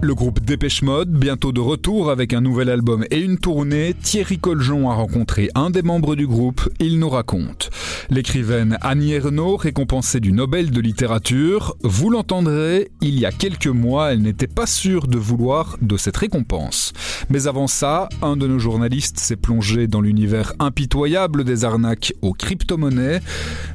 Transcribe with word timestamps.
Le 0.00 0.14
groupe 0.14 0.40
Dépêche 0.40 0.82
Mode, 0.82 1.10
bientôt 1.10 1.50
de 1.50 1.60
retour 1.60 2.08
avec 2.10 2.32
un 2.32 2.40
nouvel 2.40 2.70
album 2.70 3.04
et 3.10 3.18
une 3.18 3.36
tournée, 3.36 3.94
Thierry 4.00 4.38
Coljon 4.38 4.88
a 4.88 4.94
rencontré 4.94 5.50
un 5.56 5.70
des 5.70 5.82
membres 5.82 6.14
du 6.14 6.24
groupe, 6.24 6.68
il 6.78 7.00
nous 7.00 7.08
raconte. 7.08 7.70
L'écrivaine 8.08 8.78
Annie 8.80 9.14
Ernaux, 9.14 9.56
récompensée 9.56 10.20
du 10.20 10.32
Nobel 10.32 10.70
de 10.70 10.80
littérature, 10.80 11.76
vous 11.82 12.10
l'entendrez, 12.10 12.92
il 13.00 13.18
y 13.18 13.26
a 13.26 13.32
quelques 13.32 13.66
mois, 13.66 14.12
elle 14.12 14.22
n'était 14.22 14.46
pas 14.46 14.66
sûre 14.66 15.08
de 15.08 15.18
vouloir 15.18 15.76
de 15.82 15.96
cette 15.96 16.16
récompense. 16.16 16.92
Mais 17.28 17.48
avant 17.48 17.66
ça, 17.66 18.08
un 18.22 18.36
de 18.36 18.46
nos 18.46 18.60
journalistes 18.60 19.18
s'est 19.18 19.36
plongé 19.36 19.88
dans 19.88 20.00
l'univers 20.00 20.52
impitoyable 20.60 21.42
des 21.42 21.64
arnaques 21.64 22.14
aux 22.22 22.34
crypto-monnaies. 22.34 23.20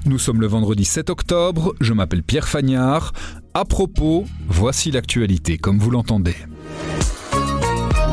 Nous 0.06 0.20
sommes 0.20 0.40
le 0.40 0.48
vendredi 0.48 0.86
7 0.86 1.10
octobre, 1.10 1.76
je 1.82 1.92
m'appelle 1.92 2.24
Pierre 2.24 2.48
Fagnard. 2.48 3.12
À 3.56 3.66
propos, 3.66 4.26
voici 4.48 4.90
l'actualité 4.90 5.60
comme 5.60 5.78
vous 5.78 5.92
l'entendez. 5.92 6.36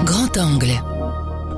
Grand 0.04 0.36
angle. 0.36 0.68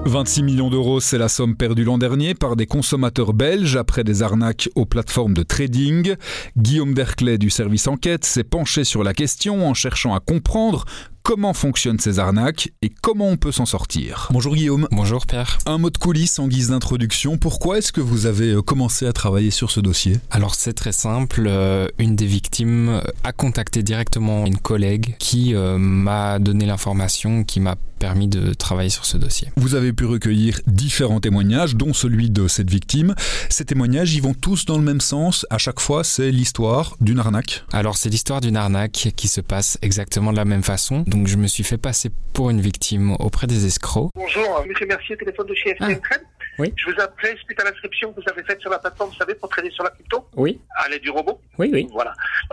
26 0.05 0.45
millions 0.45 0.71
d'euros, 0.71 1.01
c'est 1.01 1.19
la 1.19 1.29
somme 1.29 1.57
perdue 1.57 1.83
l'an 1.83 1.99
dernier 1.99 2.35
par 2.35 2.55
des 2.55 2.67
consommateurs 2.67 3.33
belges 3.33 3.77
après 3.77 4.05
des 4.05 4.23
arnaques 4.23 4.69
aux 4.77 4.87
plateformes 4.87 5.35
de 5.35 5.43
trading. 5.43 6.15
Guillaume 6.57 6.95
Derclay 6.95 7.39
du 7.39 7.51
service 7.51 7.89
enquête 7.89 8.25
s'est 8.25 8.45
penché 8.45 8.85
sur 8.85 9.03
la 9.03 9.15
question 9.15 9.69
en 9.69 9.75
cherchant 9.75 10.15
à 10.15 10.21
comprendre 10.21 10.85
comment 11.23 11.53
fonctionnent 11.53 11.99
ces 11.99 12.19
arnaques 12.19 12.73
et 12.83 12.89
comment 12.89 13.29
on 13.29 13.37
peut 13.37 13.53
s'en 13.53 13.67
sortir. 13.67 14.29
Bonjour 14.33 14.55
Guillaume. 14.55 14.89
Bonjour 14.91 15.27
Pierre. 15.27 15.59
Un 15.67 15.79
mot 15.79 15.91
de 15.91 15.99
coulisses 15.99 16.39
en 16.39 16.49
guise 16.49 16.71
d'introduction. 16.71 17.39
Pourquoi 17.39 17.79
est-ce 17.79 17.93
que 17.93 18.01
vous 18.01 18.27
avez 18.27 18.53
euh, 18.53 18.63
commencé 18.63 19.07
à 19.07 19.13
travailler 19.13 19.51
sur 19.51 19.71
ce 19.71 19.81
dossier? 19.81 20.19
Alors 20.31 20.55
c'est 20.55 20.73
très 20.73 20.93
simple. 20.93 21.45
Euh, 21.47 21.89
une 21.99 22.17
des 22.17 22.27
victimes 22.27 23.01
a 23.25 23.33
contacté 23.33 23.83
directement 23.83 24.47
une 24.47 24.59
collègue 24.59 25.17
qui 25.19 25.55
euh, 25.55 25.79
m'a 25.79 26.39
donné 26.39 26.67
l'information, 26.67 27.45
qui 27.45 27.61
m'a 27.61 27.77
permis 28.03 28.27
de 28.27 28.53
travailler 28.53 28.91
sur 28.91 29.05
ce 29.05 29.17
dossier. 29.17 29.47
Vous 29.55 29.77
avez 29.77 29.93
pu 29.93 30.07
recueillir 30.07 30.59
différents 30.67 31.21
témoignages, 31.21 31.77
dont 31.77 31.93
celui 31.93 32.31
de 32.31 32.49
cette 32.49 32.69
victime. 32.69 33.15
Ces 33.49 33.65
témoignages, 33.65 34.13
ils 34.13 34.21
vont 34.21 34.35
tous 34.35 34.65
dans 34.67 34.77
le 34.77 34.83
même 34.83 35.01
sens. 35.01 35.47
À 35.51 35.59
chaque 35.59 35.79
fois, 35.79 36.03
c'est 36.03 36.33
l'histoire 36.33 36.97
d'une 37.01 37.21
arnaque. 37.21 37.63
Alors 37.73 37.97
c'est 37.97 38.09
l'histoire 38.09 38.41
d'une 38.41 38.57
arnaque 38.57 39.13
qui 39.15 39.29
se 39.29 39.41
passe 39.41 39.79
exactement 39.83 40.33
de 40.33 40.37
la 40.37 40.45
même 40.45 40.65
façon. 40.65 41.05
Donc 41.07 41.29
je 41.29 41.37
me 41.37 41.47
suis 41.47 41.63
fait 41.63 41.79
passer 41.79 42.11
pour 42.33 42.51
une 42.51 42.61
victime 42.61 43.13
auprès 43.21 43.47
des 43.47 43.67
escrocs. 43.67 44.11
Bonjour, 44.17 44.65
monsieur 44.69 44.87
Mercier, 44.87 45.17
téléphone 45.17 45.47
de 45.47 45.55
chez 45.55 45.75
FTM 45.77 46.01
Ah. 46.11 46.17
Oui. 46.59 46.73
Je 46.77 46.91
vous 46.91 47.01
appelais 47.01 47.35
suite 47.45 47.59
à 47.61 47.65
l'inscription 47.65 48.13
que 48.13 48.21
vous 48.21 48.29
avez 48.31 48.43
faite 48.43 48.61
sur 48.61 48.71
la 48.71 48.79
plateforme, 48.79 49.11
vous 49.11 49.17
savez, 49.17 49.35
pour 49.35 49.49
trader 49.49 49.71
sur 49.71 49.85
la 49.85 49.91
crypto, 49.91 50.27
Oui, 50.37 50.61
à 50.77 50.89
l'aide 50.89 51.01
du 51.03 51.11
robot. 51.11 51.41
oui, 51.59 51.71
oui. 51.73 51.89
Voilà. 51.93 52.13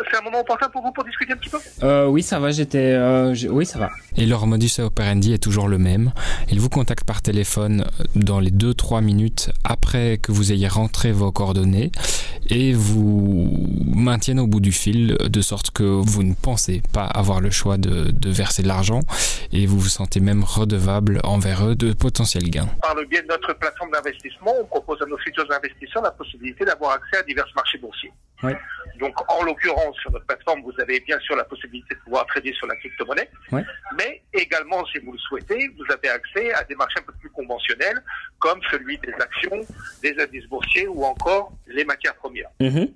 C'est 0.10 0.18
un 0.18 0.22
moment 0.22 0.40
opportun 0.40 0.70
pour 0.70 0.82
vous 0.82 0.92
pour 0.94 1.04
discuter 1.04 1.34
un 1.34 1.38
petit 1.38 1.50
peu? 1.50 1.58
Euh, 1.84 2.06
oui, 2.08 2.24
ça 2.24 2.40
va, 2.40 2.52
j'étais... 2.52 2.94
euh, 2.94 3.36
oui, 3.50 3.66
ça 3.66 3.78
va. 3.80 3.90
Et 4.16 4.26
leur 4.26 4.48
modus 4.48 4.80
operandi 4.80 5.34
est 5.34 5.38
toujours 5.44 5.68
le 5.68 5.78
même. 5.78 6.14
Ils 6.50 6.60
vous 6.62 6.70
contactent 6.70 7.04
par 7.06 7.22
téléphone 7.22 7.86
dans 8.16 8.40
les 8.40 8.52
2-3 8.52 9.04
minutes 9.04 9.52
après 9.66 10.18
que 10.18 10.32
vous 10.32 10.52
ayez 10.54 10.68
rentré 10.70 11.12
vos 11.12 11.32
coordonnées 11.34 11.92
et 12.50 12.72
vous 12.74 13.52
maintiennent 13.86 14.40
au 14.40 14.48
bout 14.48 14.60
du 14.62 14.72
fil 14.72 15.18
de 15.20 15.42
sorte 15.42 15.72
que 15.72 15.84
vous 15.84 16.24
ne 16.24 16.34
pensez 16.34 16.82
pas 16.94 17.06
avoir 17.06 17.42
le 17.42 17.52
choix 17.52 17.78
de, 17.78 18.12
de 18.12 18.30
verser 18.30 18.64
de 18.64 18.68
l'argent 18.68 19.02
et 19.52 19.66
vous 19.66 19.80
vous 19.80 19.90
sentez 19.90 20.20
même 20.20 20.44
redevable 20.44 21.20
envers 21.24 21.66
eux 21.68 21.76
de 21.76 21.94
potentiels 21.94 22.50
gains. 22.50 22.70
Par 22.82 22.96
le 22.96 23.06
biais 23.06 23.22
de 23.22 23.28
notre 23.28 23.54
plateforme 23.54 23.89
d'investissement, 23.92 24.54
on 24.60 24.66
propose 24.66 25.02
à 25.02 25.06
nos 25.06 25.18
futurs 25.18 25.52
investisseurs 25.52 26.04
la 26.04 26.12
possibilité 26.12 26.66
d'avoir 26.66 26.94
accès 26.94 27.18
à 27.18 27.24
divers 27.24 27.48
marchés 27.56 27.78
boursiers. 27.78 28.12
Oui. 28.44 28.52
Donc, 29.00 29.14
en 29.32 29.44
l'occurrence, 29.44 29.96
sur 30.02 30.12
notre 30.12 30.26
plateforme, 30.26 30.62
vous 30.62 30.74
avez 30.82 31.00
bien 31.02 31.18
sûr 31.20 31.36
la 31.36 31.46
possibilité 31.46 31.96
de 31.96 32.00
pouvoir 32.02 32.26
trader 32.26 32.54
sur 32.54 32.68
la 32.68 32.76
crypto-monnaie, 32.76 33.30
Oui. 33.52 33.62
mais 33.98 34.22
également, 34.34 34.86
si 34.88 35.00
vous 35.00 35.14
le 35.14 35.18
souhaitez, 35.18 35.70
vous 35.78 35.86
avez 35.94 36.10
accès 36.10 36.52
à 36.54 36.64
des 36.66 36.76
marchés 36.76 37.00
un 37.00 37.04
peu 37.04 37.14
plus 37.20 37.30
conventionnels, 37.30 38.02
comme 38.40 38.60
celui 38.72 38.98
des 38.98 39.14
actions, 39.14 39.62
des 40.04 40.16
indices 40.20 40.46
boursiers 40.50 40.88
ou 40.88 41.04
encore 41.06 41.54
les 41.68 41.86
matières 41.86 42.16
premières. 42.16 42.50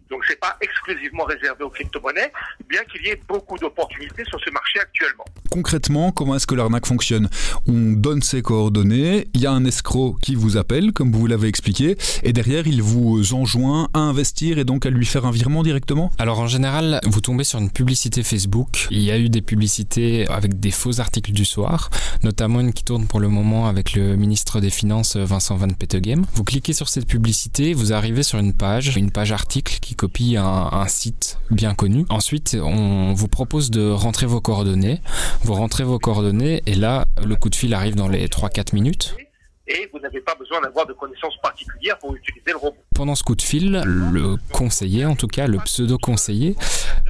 Donc, 0.10 0.24
c'est 0.28 0.40
pas 0.40 0.58
exclusivement 0.62 1.24
réservé 1.24 1.64
aux 1.64 1.70
crypto-monnaies, 1.70 2.32
bien 2.68 2.84
qu'il 2.86 3.06
y 3.06 3.10
ait 3.10 3.22
beaucoup 3.28 3.58
d'opportunités 3.58 4.24
sur 4.26 4.40
ce 4.42 4.50
marché 4.52 4.80
actuellement. 4.80 5.26
Concrètement, 5.52 6.12
comment 6.12 6.36
est-ce 6.36 6.48
que 6.48 6.56
l'arnaque 6.56 6.86
fonctionne? 6.88 7.30
On 7.68 7.94
donne 7.94 8.22
ses 8.22 8.42
coordonnées, 8.42 9.28
il 9.34 9.42
y 9.42 9.46
a 9.48 9.52
un 9.52 9.64
escroc 9.66 10.18
qui 10.22 10.36
vous 10.36 10.58
appelle, 10.58 10.92
comme 10.92 11.12
vous 11.12 11.28
l'avez 11.28 11.48
expliqué, 11.48 11.96
et 12.24 12.34
derrière, 12.34 12.68
il 12.68 12.82
vous 12.82 13.34
enjoint 13.34 13.90
à 13.94 14.00
investir 14.00 14.58
et 14.58 14.64
donc 14.66 14.86
à 14.86 14.90
lui 14.90 15.06
faire 15.06 15.26
un 15.26 15.32
directement? 15.64 16.12
Alors 16.18 16.40
en 16.40 16.48
général, 16.48 17.00
vous 17.06 17.22
tombez 17.22 17.44
sur 17.44 17.60
une 17.60 17.70
publicité 17.70 18.24
Facebook. 18.24 18.88
Il 18.92 19.02
y 19.02 19.12
a 19.12 19.18
eu 19.18 19.30
des 19.30 19.42
publicités 19.42 20.28
avec 20.30 20.60
des 20.60 20.72
faux 20.72 21.00
articles 21.00 21.32
du 21.32 21.46
soir, 21.46 21.90
notamment 22.24 22.60
une 22.60 22.74
qui 22.74 22.84
tourne 22.84 23.06
pour 23.06 23.20
le 23.20 23.28
moment 23.28 23.68
avec 23.68 23.94
le 23.94 24.16
ministre 24.16 24.60
des 24.60 24.70
Finances 24.70 25.16
Vincent 25.16 25.56
Van 25.56 25.70
Petegem. 25.70 26.26
Vous 26.34 26.44
cliquez 26.44 26.74
sur 26.74 26.90
cette 26.90 27.08
publicité, 27.08 27.74
vous 27.74 27.94
arrivez 27.94 28.24
sur 28.24 28.40
une 28.40 28.54
page, 28.54 28.96
une 28.98 29.12
page 29.12 29.32
article 29.32 29.80
qui 29.82 29.96
copie 29.96 30.38
un, 30.38 30.70
un 30.72 30.88
site 30.88 31.38
bien 31.52 31.74
connu. 31.74 32.06
Ensuite, 32.10 32.58
on 32.62 33.14
vous 33.14 33.28
propose 33.28 33.72
de 33.72 33.90
rentrer 33.90 34.26
vos 34.26 34.42
coordonnées. 34.42 35.02
Vous 35.44 35.54
rentrez 35.54 35.84
vos 35.84 36.00
coordonnées 36.00 36.64
et 36.66 36.76
là, 36.76 37.06
le 37.24 37.36
coup 37.36 37.50
de 37.50 37.56
fil 37.56 37.74
arrive 37.74 37.96
dans 37.96 38.08
les 38.08 38.28
3-4 38.28 38.74
minutes. 38.74 39.16
Et 39.76 39.90
vous 39.92 40.00
n'avez 40.00 40.22
pas 40.22 40.36
besoin 40.36 40.62
d'avoir 40.62 40.86
de 40.86 40.94
connaissances 40.94 41.36
particulières 41.42 41.98
pour 41.98 42.16
utiliser 42.16 42.52
le 42.52 42.58
robot. 42.58 42.78
Pendant 42.96 43.16
ce 43.16 43.24
coup 43.24 43.36
de 43.36 43.42
fil, 43.42 43.82
le 43.86 44.36
conseiller, 44.52 45.06
en 45.06 45.16
tout 45.16 45.28
cas 45.28 45.48
le 45.48 45.58
pseudo-conseiller, 45.58 46.56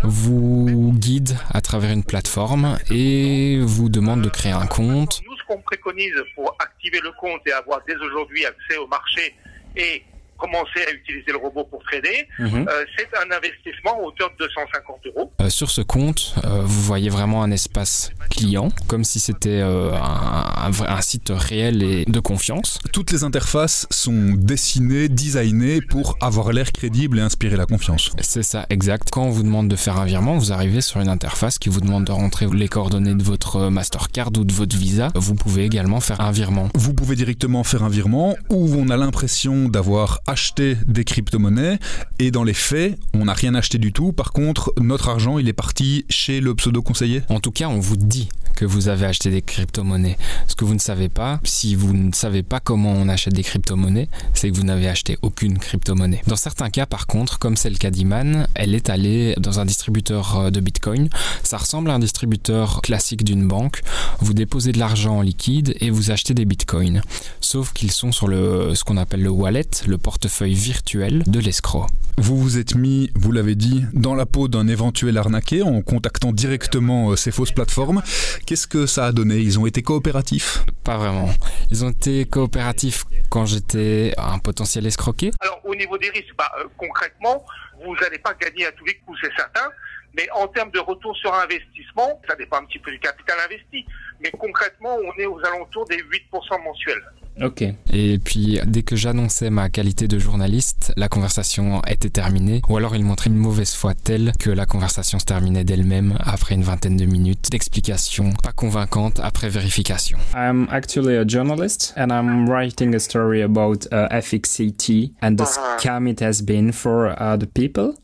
vous 0.04 0.94
guide 0.96 1.36
à 1.52 1.60
travers 1.60 1.92
une 1.92 2.06
plateforme 2.06 2.78
et 2.90 3.60
vous 3.62 3.90
demande 3.90 4.22
de 4.22 4.30
créer 4.30 4.54
un 4.54 4.66
compte. 4.66 5.22
Nous, 5.26 5.36
ce 5.38 5.44
qu'on 5.48 5.62
préconise 5.62 6.16
pour 6.36 6.56
activer 6.60 7.00
le 7.02 7.12
compte 7.20 7.42
et 7.48 7.52
avoir 7.52 7.82
dès 7.86 7.96
aujourd'hui 7.98 8.46
accès 8.46 8.78
au 8.78 8.88
marché 8.88 9.36
et 9.76 10.04
commencer 10.38 10.82
à 10.88 10.92
utiliser 10.92 11.32
le 11.32 11.38
robot 11.38 11.64
pour 11.66 11.82
trader, 11.84 12.28
Mhm. 12.40 12.68
euh, 12.68 12.86
c'est 12.98 13.08
un 13.18 13.36
investissement 13.36 13.98
à 14.00 14.02
hauteur 14.04 14.30
de 14.40 14.46
250 14.46 15.00
euros. 15.08 15.32
Euh, 15.42 15.50
sur 15.50 15.70
ce 15.70 15.82
compte, 15.82 16.36
euh, 16.46 16.62
vous 16.64 16.82
voyez 16.82 17.10
vraiment 17.10 17.44
un 17.44 17.52
espace 17.52 18.12
client, 18.30 18.70
comme 18.88 19.04
si 19.04 19.20
c'était 19.20 19.62
euh, 19.62 19.92
un, 19.94 20.66
un 20.66 20.70
vrai- 20.70 20.88
un 20.90 21.02
site 21.02 21.32
réel 21.34 21.82
et 21.84 22.06
de 22.06 22.20
confiance. 22.20 22.80
Toutes 22.92 23.12
les 23.12 23.24
interfaces 23.24 23.88
sont 23.90 24.34
dessinées, 24.36 25.10
designées 25.10 25.82
pour 25.82 26.18
avoir 26.22 26.52
l'air 26.52 26.72
crédible 26.72 27.20
et 27.20 27.22
inspirer 27.22 27.56
la 27.58 27.66
confiance. 27.66 28.12
C'est 28.22 28.44
ça, 28.44 28.66
exact. 28.70 29.10
Quand 29.12 29.24
on 29.24 29.30
vous 29.30 29.44
demande 29.44 29.68
de 29.68 29.76
faire 29.76 29.98
un 30.00 30.06
virement, 30.06 30.38
vous 30.38 30.52
arrivez 30.52 30.82
sur 30.82 31.00
une 31.00 31.10
interface 31.10 31.58
qui 31.60 31.70
vous 31.70 31.82
demande 31.82 32.06
de 32.06 32.12
rentrer 32.12 32.48
les 32.54 32.68
coordonnées 32.68 33.16
de 33.16 33.24
votre 33.24 33.70
Mastercard 33.70 34.30
ou 34.38 34.44
de 34.44 34.54
votre 34.54 34.76
Visa. 34.76 35.10
Vous 35.16 35.36
pouvez 35.36 35.64
également 35.66 36.00
faire 36.00 36.22
un 36.22 36.32
virement. 36.32 36.70
Vous 36.76 36.94
pouvez 36.94 37.16
directement 37.16 37.64
faire 37.64 37.84
un 37.84 37.90
virement 37.90 38.36
où 38.50 38.74
on 38.76 38.90
a 38.90 38.98
l'impression 38.98 39.68
d'avoir 39.70 40.20
acheté 40.28 40.78
des 40.88 41.04
crypto-monnaies 41.04 41.80
et 42.20 42.32
dans 42.32 42.44
les 42.44 42.54
faits, 42.54 42.98
on 43.14 43.26
n'a 43.26 43.34
rien 43.34 43.56
acheté 43.56 43.78
du 43.78 43.94
tout. 43.94 44.12
Par 44.12 44.32
contre, 44.32 44.74
notre 44.80 45.10
argent, 45.10 45.38
il 45.38 45.48
est 45.48 45.54
parti 45.54 46.06
chez 46.10 46.40
le 46.40 46.56
pseudo-conseiller. 46.56 47.24
En 47.30 47.40
tout 47.40 47.52
cas, 47.52 47.68
on 47.68 47.80
vous 47.80 47.98
dit 47.98 48.30
que 48.56 48.66
vous 48.66 48.88
avez 48.88 49.06
acheté 49.06 49.30
des 49.30 49.42
crypto-monnaies. 49.42 50.18
Ce 50.48 50.56
que 50.56 50.66
vous 50.66 50.74
ne 50.74 50.80
savez 50.80 51.10
pas, 51.10 51.40
si 51.44 51.76
vous 51.76 51.94
ne 51.94 52.12
savez 52.14 52.44
pas 52.44 52.60
comment 52.60 52.92
on 52.92 53.10
achète 53.10 53.34
des 53.34 53.44
crypto-monnaies, 53.44 54.10
c'est 54.34 54.50
que 54.50 54.56
vous 54.56 54.64
n'avez 54.64 54.88
acheté 54.88 55.18
aucune 55.22 55.58
crypto-monnaie. 55.58 56.22
Dans 56.28 56.36
certains 56.36 56.70
cas, 56.70 56.86
par 56.86 57.08
contre, 57.08 57.40
comme 57.40 57.58
c'est 57.58 57.70
le 57.70 57.84
d'Iman, 57.90 58.48
elle 58.56 58.76
est 58.76 58.90
allée 58.90 59.36
dans 59.38 59.60
un 59.60 59.66
distributeur 59.66 60.38
euh, 60.38 60.50
de 60.52 60.62
Bitcoin. 60.62 61.10
Ça 61.44 61.58
ressemble 61.58 61.90
à 61.90 61.96
un 61.96 62.00
distributeur 62.00 62.82
classique 62.82 63.24
d'une 63.24 63.48
banque. 63.48 63.82
Vous 64.20 64.34
déposez 64.34 64.72
de 64.72 64.80
l'argent 64.80 65.18
en 65.18 65.22
liquide 65.22 65.76
et 65.82 65.90
vous 65.90 66.12
achetez 66.12 66.34
des 66.34 66.46
Bitcoins. 66.46 67.02
Sauf 67.42 67.74
qu'ils 67.74 67.92
sont 67.92 68.12
sur 68.12 68.28
le, 68.28 68.74
ce 68.74 68.84
qu'on 68.84 68.98
appelle 68.98 69.22
le 69.22 69.30
wallet, 69.30 69.70
le 69.86 69.98
portefeuille 69.98 70.13
virtuel 70.42 71.24
de 71.28 71.40
l'escroc. 71.40 71.88
Vous 72.18 72.38
vous 72.38 72.58
êtes 72.60 72.76
mis, 72.76 73.12
vous 73.16 73.32
l'avez 73.32 73.56
dit, 73.56 73.84
dans 73.94 74.14
la 74.16 74.26
peau 74.26 74.48
d'un 74.48 74.68
éventuel 74.68 75.18
arnaqué 75.18 75.64
en 75.64 75.82
contactant 75.82 76.32
directement 76.32 77.12
euh, 77.12 77.16
ces 77.16 77.32
fausses 77.32 77.52
plateformes. 77.52 78.04
Qu'est-ce 78.46 78.68
que 78.68 78.86
ça 78.86 79.08
a 79.08 79.12
donné? 79.12 79.38
Ils 79.38 79.60
ont 79.60 79.66
été 79.66 79.82
coopératifs? 79.82 80.60
Pas 80.84 80.98
vraiment. 80.98 81.30
Ils 81.72 81.84
ont 81.84 81.90
été 81.90 82.26
coopératifs 82.26 83.06
quand 83.30 83.46
j'étais 83.46 84.14
un 84.18 84.38
potentiel 84.40 84.86
escroqué. 84.86 85.32
Alors, 85.40 85.60
au 85.66 85.76
niveau 85.76 85.98
des 85.98 86.10
risques, 86.10 86.36
bah, 86.38 86.52
euh, 86.60 86.66
concrètement, 86.78 87.44
vous 87.84 87.96
n'allez 87.96 88.20
pas 88.20 88.34
gagner 88.36 88.68
à 88.68 88.72
tous 88.74 88.86
les 88.86 88.96
coups, 89.00 89.18
c'est 89.24 89.34
certain. 89.36 89.70
Mais 90.16 90.30
en 90.36 90.48
termes 90.48 90.72
de 90.72 90.80
retour 90.80 91.18
sur 91.18 91.34
investissement, 91.34 92.22
ça 92.30 92.36
dépend 92.36 92.58
un 92.58 92.66
petit 92.66 92.80
peu 92.80 92.92
du 92.92 93.00
capital 93.00 93.38
investi. 93.46 93.86
Mais 94.22 94.30
concrètement, 94.32 94.96
on 95.04 95.20
est 95.20 95.26
aux 95.26 95.40
alentours 95.40 95.86
des 95.88 95.98
8% 95.98 96.64
mensuels. 96.64 97.04
Ok. 97.42 97.64
Et 97.92 98.20
puis, 98.20 98.60
dès 98.66 98.84
que 98.84 98.96
j'annonçais 98.96 99.50
ma 99.50 99.70
qualité 99.70 100.08
de 100.08 100.20
journaliste, 100.20 100.94
la 100.98 101.08
conversation 101.08 101.82
était 101.88 102.10
terminée. 102.10 102.62
Ou 102.70 102.78
alors, 102.78 102.96
il 102.96 103.04
montrait 103.04 103.30
une 103.30 103.38
mauvaise 103.38 103.74
foi 103.74 103.94
telle 103.96 104.34
que 104.40 104.50
la 104.50 104.66
conversation 104.66 105.20
se 105.20 105.26
terminait 105.26 105.64
d'elle-même 105.64 106.18
après 106.20 106.56
une 106.56 106.64
vingtaine 106.64 106.98
de 106.98 107.06
minutes 107.06 107.50
d'explications 107.52 108.32
pas 108.42 108.52
convaincantes 108.52 109.20
après 109.22 109.50
vérification. 109.50 110.18
I'm 110.36 110.68
actually 110.72 111.18
a 111.18 111.26
journalist 111.28 111.94
and 111.98 112.08
I'm 112.12 112.48
writing 112.48 112.96
a 112.96 113.00
story 113.00 113.42
about 113.42 113.88
uh, 113.92 114.08
FXCT 114.10 115.14
and 115.22 115.36
the 115.36 115.44
uh-huh. 115.44 115.78
scam 115.78 116.08
it 116.08 116.22
has 116.22 116.42
been 116.42 116.72
for 116.72 117.16
uh, 117.20 117.38
the 117.38 117.48
people. 117.48 117.96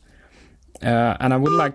Uh, 0.82 1.14
and 1.20 1.32
I 1.32 1.36
would 1.36 1.52
like 1.52 1.74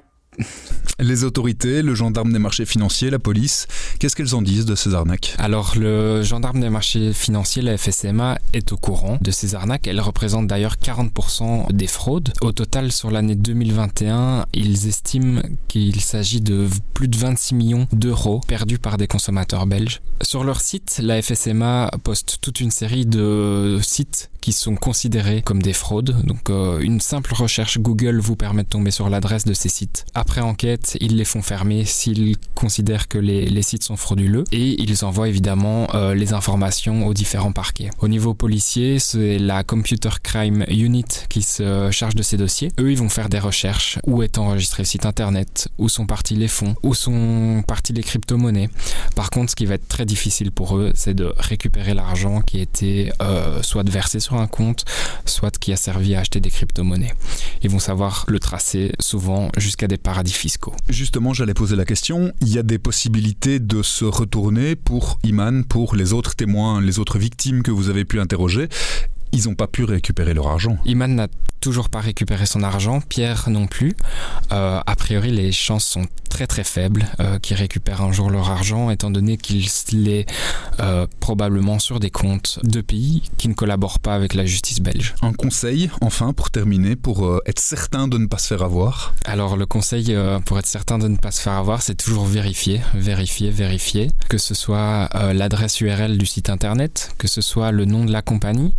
Les 1.00 1.24
autorités, 1.26 1.82
le 1.82 1.94
gendarme 1.94 2.32
des 2.32 2.40
marchés 2.40 2.66
financiers, 2.66 3.10
la 3.10 3.20
police, 3.20 3.68
qu'est-ce 4.00 4.16
qu'elles 4.16 4.34
en 4.34 4.42
disent 4.42 4.66
de 4.66 4.76
ces 4.76 4.96
arnaques? 4.96 5.36
Alors 5.38 5.74
le 5.78 6.24
gendarme 6.24 6.62
des 6.62 6.70
marchés 6.70 7.12
financiers, 7.12 7.62
la 7.62 7.78
FSMA, 7.78 8.38
est 8.54 8.72
au 8.72 8.78
courant 8.78 9.18
de 9.20 9.32
ces 9.32 9.56
arnaques. 9.56 9.88
Elles 9.88 10.00
représentent 10.00 10.48
d'ailleurs 10.48 10.76
40% 10.76 11.74
des 11.74 11.88
fraudes. 11.88 12.32
Au 12.42 12.54
total, 12.54 12.92
sur 12.92 13.12
l'année 13.12 13.36
2021, 13.36 14.46
ils 14.54 14.88
estiment 14.88 15.42
qu'il 15.68 16.00
s'agit 16.00 16.42
de 16.42 16.68
plus 16.94 17.10
de 17.10 17.18
26 17.18 17.56
millions 17.56 17.88
d'euros 17.92 18.42
perdus 18.48 18.80
par 18.80 18.98
des 18.98 19.08
consommateurs 19.08 19.66
belges. 19.66 20.02
Sur 20.22 20.44
leur 20.44 20.62
site, 20.62 21.00
la 21.04 21.22
FSMA 21.22 21.92
poste 22.04 22.38
toute 22.42 22.62
une 22.62 22.72
série 22.72 23.06
de 23.06 23.80
sites 23.82 24.30
qui 24.46 24.54
sont 24.54 24.76
considérés 24.76 25.42
comme 25.42 25.60
des 25.60 25.74
fraudes. 25.74 26.22
Donc 26.24 26.52
euh, 26.52 26.78
une 26.80 27.02
simple 27.02 27.34
recherche 27.34 27.80
Google 27.80 28.20
vous 28.20 28.36
permet 28.36 28.62
de 28.62 28.70
tomber 28.70 28.92
sur 28.92 29.10
l'adresse 29.10 29.44
de 29.44 29.54
ces 29.56 29.70
sites. 29.70 30.06
Après 30.28 30.42
enquête, 30.42 30.98
ils 31.02 31.18
les 31.18 31.24
font 31.24 31.44
fermer 31.44 31.86
s'ils 31.86 32.36
considèrent 32.56 33.08
que 33.08 33.20
les, 33.20 33.62
sites 33.62 33.84
sont 33.84 33.96
frauduleux 33.96 34.44
et 34.52 34.82
ils 34.82 35.06
envoient 35.06 35.30
évidemment 35.30 35.88
euh, 35.94 36.16
les 36.16 36.34
informations 36.34 37.06
aux 37.06 37.14
différents 37.14 37.52
parquets. 37.52 37.92
Au 38.00 38.08
niveau 38.08 38.34
policier, 38.34 38.98
c'est 38.98 39.38
la 39.38 39.64
Computer 39.64 40.10
Crime 40.24 40.66
Unit 40.68 41.06
qui 41.30 41.44
se 41.44 41.92
charge 41.92 42.16
de 42.16 42.24
ces 42.24 42.38
dossiers. 42.38 42.72
Eux, 42.80 42.92
ils 42.92 42.98
vont 42.98 43.08
faire 43.08 43.30
des 43.30 43.38
recherches. 43.38 44.00
Où 44.08 44.24
est 44.24 44.40
enregistré 44.40 44.82
le 44.82 44.88
site 44.88 45.06
internet 45.06 45.68
Où 45.78 45.90
sont 45.90 46.08
partis 46.08 46.36
les 46.36 46.48
fonds 46.48 46.76
Où 46.82 46.96
sont 46.96 47.64
partis 47.68 47.94
les 47.94 48.04
crypto-monnaies 48.04 48.70
Par 49.16 49.30
contre, 49.30 49.52
ce 49.52 49.56
qui 49.56 49.68
va 49.68 49.76
être 49.76 49.88
très 49.88 50.06
difficile 50.06 50.52
pour 50.52 50.76
eux, 50.76 50.92
c'est 50.96 51.14
de 51.14 51.34
récupérer 51.38 51.94
l'argent 51.94 52.42
qui 52.42 52.60
était 52.60 53.12
euh, 53.22 53.62
soit 53.62 53.88
versé 53.88 54.20
sur 54.20 54.38
un 54.38 54.48
compte, 54.48 54.86
soit 55.26 55.56
qui 55.60 55.72
a 55.72 55.78
servi 55.78 56.16
à 56.16 56.22
acheter 56.22 56.40
des 56.40 56.50
crypto-monnaies. 56.50 57.14
Ils 57.62 57.70
vont 57.70 57.80
savoir 57.80 58.26
le 58.28 58.40
tracer 58.40 58.92
souvent 59.00 59.50
jusqu'à 59.56 59.88
des 59.88 59.98
paradis 60.16 60.32
fiscaux. 60.32 60.74
Justement, 60.88 61.34
j'allais 61.34 61.54
poser 61.54 61.76
la 61.76 61.84
question, 61.84 62.32
il 62.40 62.48
y 62.48 62.58
a 62.58 62.64
des 62.64 62.80
possibilités 62.80 63.60
de 63.60 63.82
se 63.82 64.06
retourner 64.06 64.78
pour 64.78 65.20
Iman, 65.26 65.66
pour 65.66 65.94
les 65.94 66.14
autres 66.14 66.38
témoins, 66.38 66.80
les 66.80 67.00
autres 67.00 67.20
victimes 67.20 67.64
que 67.64 67.72
vous 67.72 67.90
avez 67.90 68.06
pu 68.06 68.22
interroger 68.22 68.70
ils 69.34 69.50
n'ont 69.50 69.56
pas 69.56 69.68
pu 69.68 69.84
récupérer 69.84 70.34
leur 70.34 70.48
argent. 70.48 70.78
Iman 70.86 71.14
n'a 71.14 71.28
toujours 71.60 71.90
pas 71.90 72.00
récupéré 72.00 72.46
son 72.46 72.64
argent, 72.64 73.02
Pierre 73.02 73.50
non 73.50 73.68
plus. 73.68 73.94
Euh, 74.54 74.80
a 74.86 74.96
priori, 74.96 75.32
les 75.32 75.52
chances 75.52 75.84
sont 75.84 76.06
très 76.36 76.48
très 76.48 76.66
faibles 76.66 77.06
euh, 77.22 77.40
qu'ils 77.40 77.56
récupèrent 77.56 78.02
un 78.02 78.12
jour 78.12 78.30
leur 78.30 78.50
argent, 78.50 78.90
étant 78.90 79.10
donné 79.10 79.38
qu'il 79.38 80.10
est 80.10 80.30
euh, 80.82 81.08
probablement 81.22 81.80
sur 81.80 82.02
des 82.02 82.10
comptes 82.10 82.60
de 82.64 82.82
pays 82.82 83.24
qui 83.38 83.48
ne 83.48 83.54
collaborent 83.54 84.00
pas 84.00 84.16
avec 84.16 84.34
la 84.34 84.46
justice 84.46 84.82
belge. 84.82 85.16
Un 85.22 85.32
conseil, 85.32 85.90
enfin, 86.02 86.34
pour 86.34 86.52
terminer, 86.52 86.98
pour 86.98 87.40
être 87.46 87.62
certain 87.62 88.10
de 88.10 88.18
ne 88.18 88.26
pas 88.26 88.38
se 88.38 88.48
faire 88.48 88.64
avoir? 88.64 89.14
Alors, 89.24 89.56
le 89.56 89.66
conseil 89.66 90.14
pour 90.46 90.60
être 90.60 90.66
certain 90.66 90.98
de 90.98 91.08
ne 91.08 91.16
pas 91.16 91.32
se 91.32 91.40
faire 91.40 91.54
avoir, 91.54 91.82
c'est 91.82 91.96
toujours 91.96 92.26
vérifier, 92.26 92.82
vérifier, 92.94 93.50
vérifier. 93.50 94.12
Que 94.28 94.38
ce 94.38 94.54
soit 94.54 95.08
l'adresse 95.34 95.80
URL 95.80 96.18
du 96.18 96.26
site 96.26 96.50
internet, 96.50 97.14
que 97.18 97.30
ce 97.30 97.40
soit 97.40 97.72
le 97.72 97.86
nom 97.86 98.04
de 98.04 98.12
la 98.12 98.22
compagnie, 98.22 98.74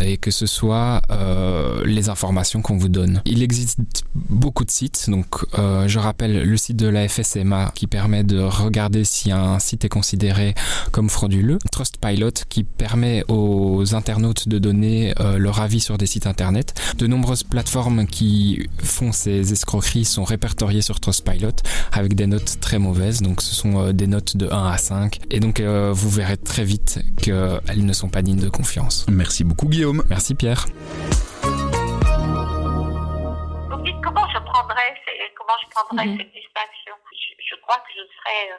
et 0.00 0.16
que 0.16 0.30
ce 0.30 0.46
soit 0.46 1.02
euh, 1.10 1.84
les 1.84 2.08
informations 2.08 2.62
qu'on 2.62 2.76
vous 2.76 2.88
donne. 2.88 3.22
Il 3.24 3.42
existe 3.42 3.78
beaucoup 4.14 4.64
de 4.64 4.70
sites, 4.70 5.10
donc 5.10 5.26
euh, 5.58 5.86
je 5.88 5.98
rappelle 5.98 6.42
le 6.42 6.56
site 6.56 6.76
de 6.76 6.86
la 6.92 7.08
FSMA 7.08 7.72
qui 7.74 7.86
permet 7.86 8.22
de 8.22 8.40
regarder 8.40 9.04
si 9.04 9.32
un 9.32 9.58
site 9.58 9.84
est 9.84 9.88
considéré 9.88 10.54
comme 10.90 11.10
frauduleux, 11.10 11.58
Trustpilot 11.70 12.32
qui 12.48 12.64
permet 12.64 13.24
aux 13.28 13.94
internautes 13.94 14.48
de 14.48 14.58
donner 14.58 15.14
euh, 15.20 15.38
leur 15.38 15.60
avis 15.60 15.80
sur 15.80 15.98
des 15.98 16.06
sites 16.06 16.26
internet. 16.26 16.74
De 16.98 17.06
nombreuses 17.06 17.42
plateformes 17.42 18.06
qui 18.06 18.68
font 18.82 19.12
ces 19.12 19.52
escroqueries 19.52 20.04
sont 20.04 20.24
répertoriées 20.24 20.82
sur 20.82 21.00
Trustpilot 21.00 21.56
avec 21.92 22.14
des 22.14 22.26
notes 22.26 22.60
très 22.60 22.78
mauvaises, 22.78 23.22
donc 23.22 23.42
ce 23.42 23.54
sont 23.54 23.92
des 23.92 24.06
notes 24.06 24.36
de 24.36 24.48
1 24.50 24.66
à 24.66 24.76
5 24.76 25.18
et 25.30 25.40
donc 25.40 25.60
vous 25.60 26.10
verrez 26.10 26.36
très 26.36 26.64
vite 26.64 27.00
qu'elles 27.16 27.84
ne 27.84 27.92
sont 27.92 28.08
pas 28.08 28.22
dignes 28.22 28.40
de 28.40 28.48
confiance. 28.48 29.06
Merci 29.10 29.44
beaucoup 29.44 29.68
Guillaume. 29.68 30.02
Merci 30.08 30.34
Pierre. 30.34 30.66
Vous 31.42 31.50
me 33.78 33.84
dites 33.84 34.00
comment 34.02 34.26
je 34.28 34.38
prendrais, 34.38 34.94
comment 35.38 35.54
je 35.62 35.68
prendrais 35.70 36.16
cette 36.18 36.32
distinction. 36.32 36.94
Je, 37.48 37.54
crois 37.62 37.76
que 37.76 37.92
je 37.96 38.02
euh, 38.32 38.58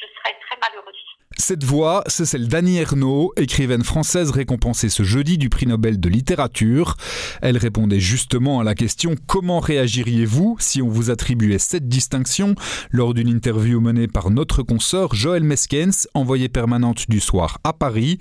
je 0.00 0.06
serais 0.06 0.38
très 0.40 0.56
malheureuse. 0.58 1.04
Cette 1.36 1.64
voix, 1.64 2.04
c'est 2.06 2.26
celle 2.26 2.46
d'Annie 2.46 2.78
Ernaux, 2.78 3.32
écrivaine 3.36 3.82
française 3.82 4.30
récompensée 4.30 4.88
ce 4.88 5.02
jeudi 5.02 5.36
du 5.36 5.48
prix 5.48 5.66
Nobel 5.66 5.98
de 5.98 6.08
littérature. 6.08 6.96
Elle 7.42 7.58
répondait 7.58 7.98
justement 7.98 8.60
à 8.60 8.64
la 8.64 8.74
question 8.74 9.16
comment 9.26 9.58
réagiriez-vous 9.58 10.56
si 10.60 10.80
on 10.80 10.88
vous 10.88 11.10
attribuait 11.10 11.58
cette 11.58 11.88
distinction? 11.88 12.54
Lors 12.90 13.14
d'une 13.14 13.28
interview 13.28 13.80
menée 13.80 14.06
par 14.06 14.30
notre 14.30 14.62
consoeur 14.62 15.14
Joël 15.14 15.42
Meskens, 15.42 16.06
envoyée 16.14 16.48
permanente 16.48 17.10
du 17.10 17.18
soir 17.20 17.58
à 17.64 17.72
Paris. 17.72 18.18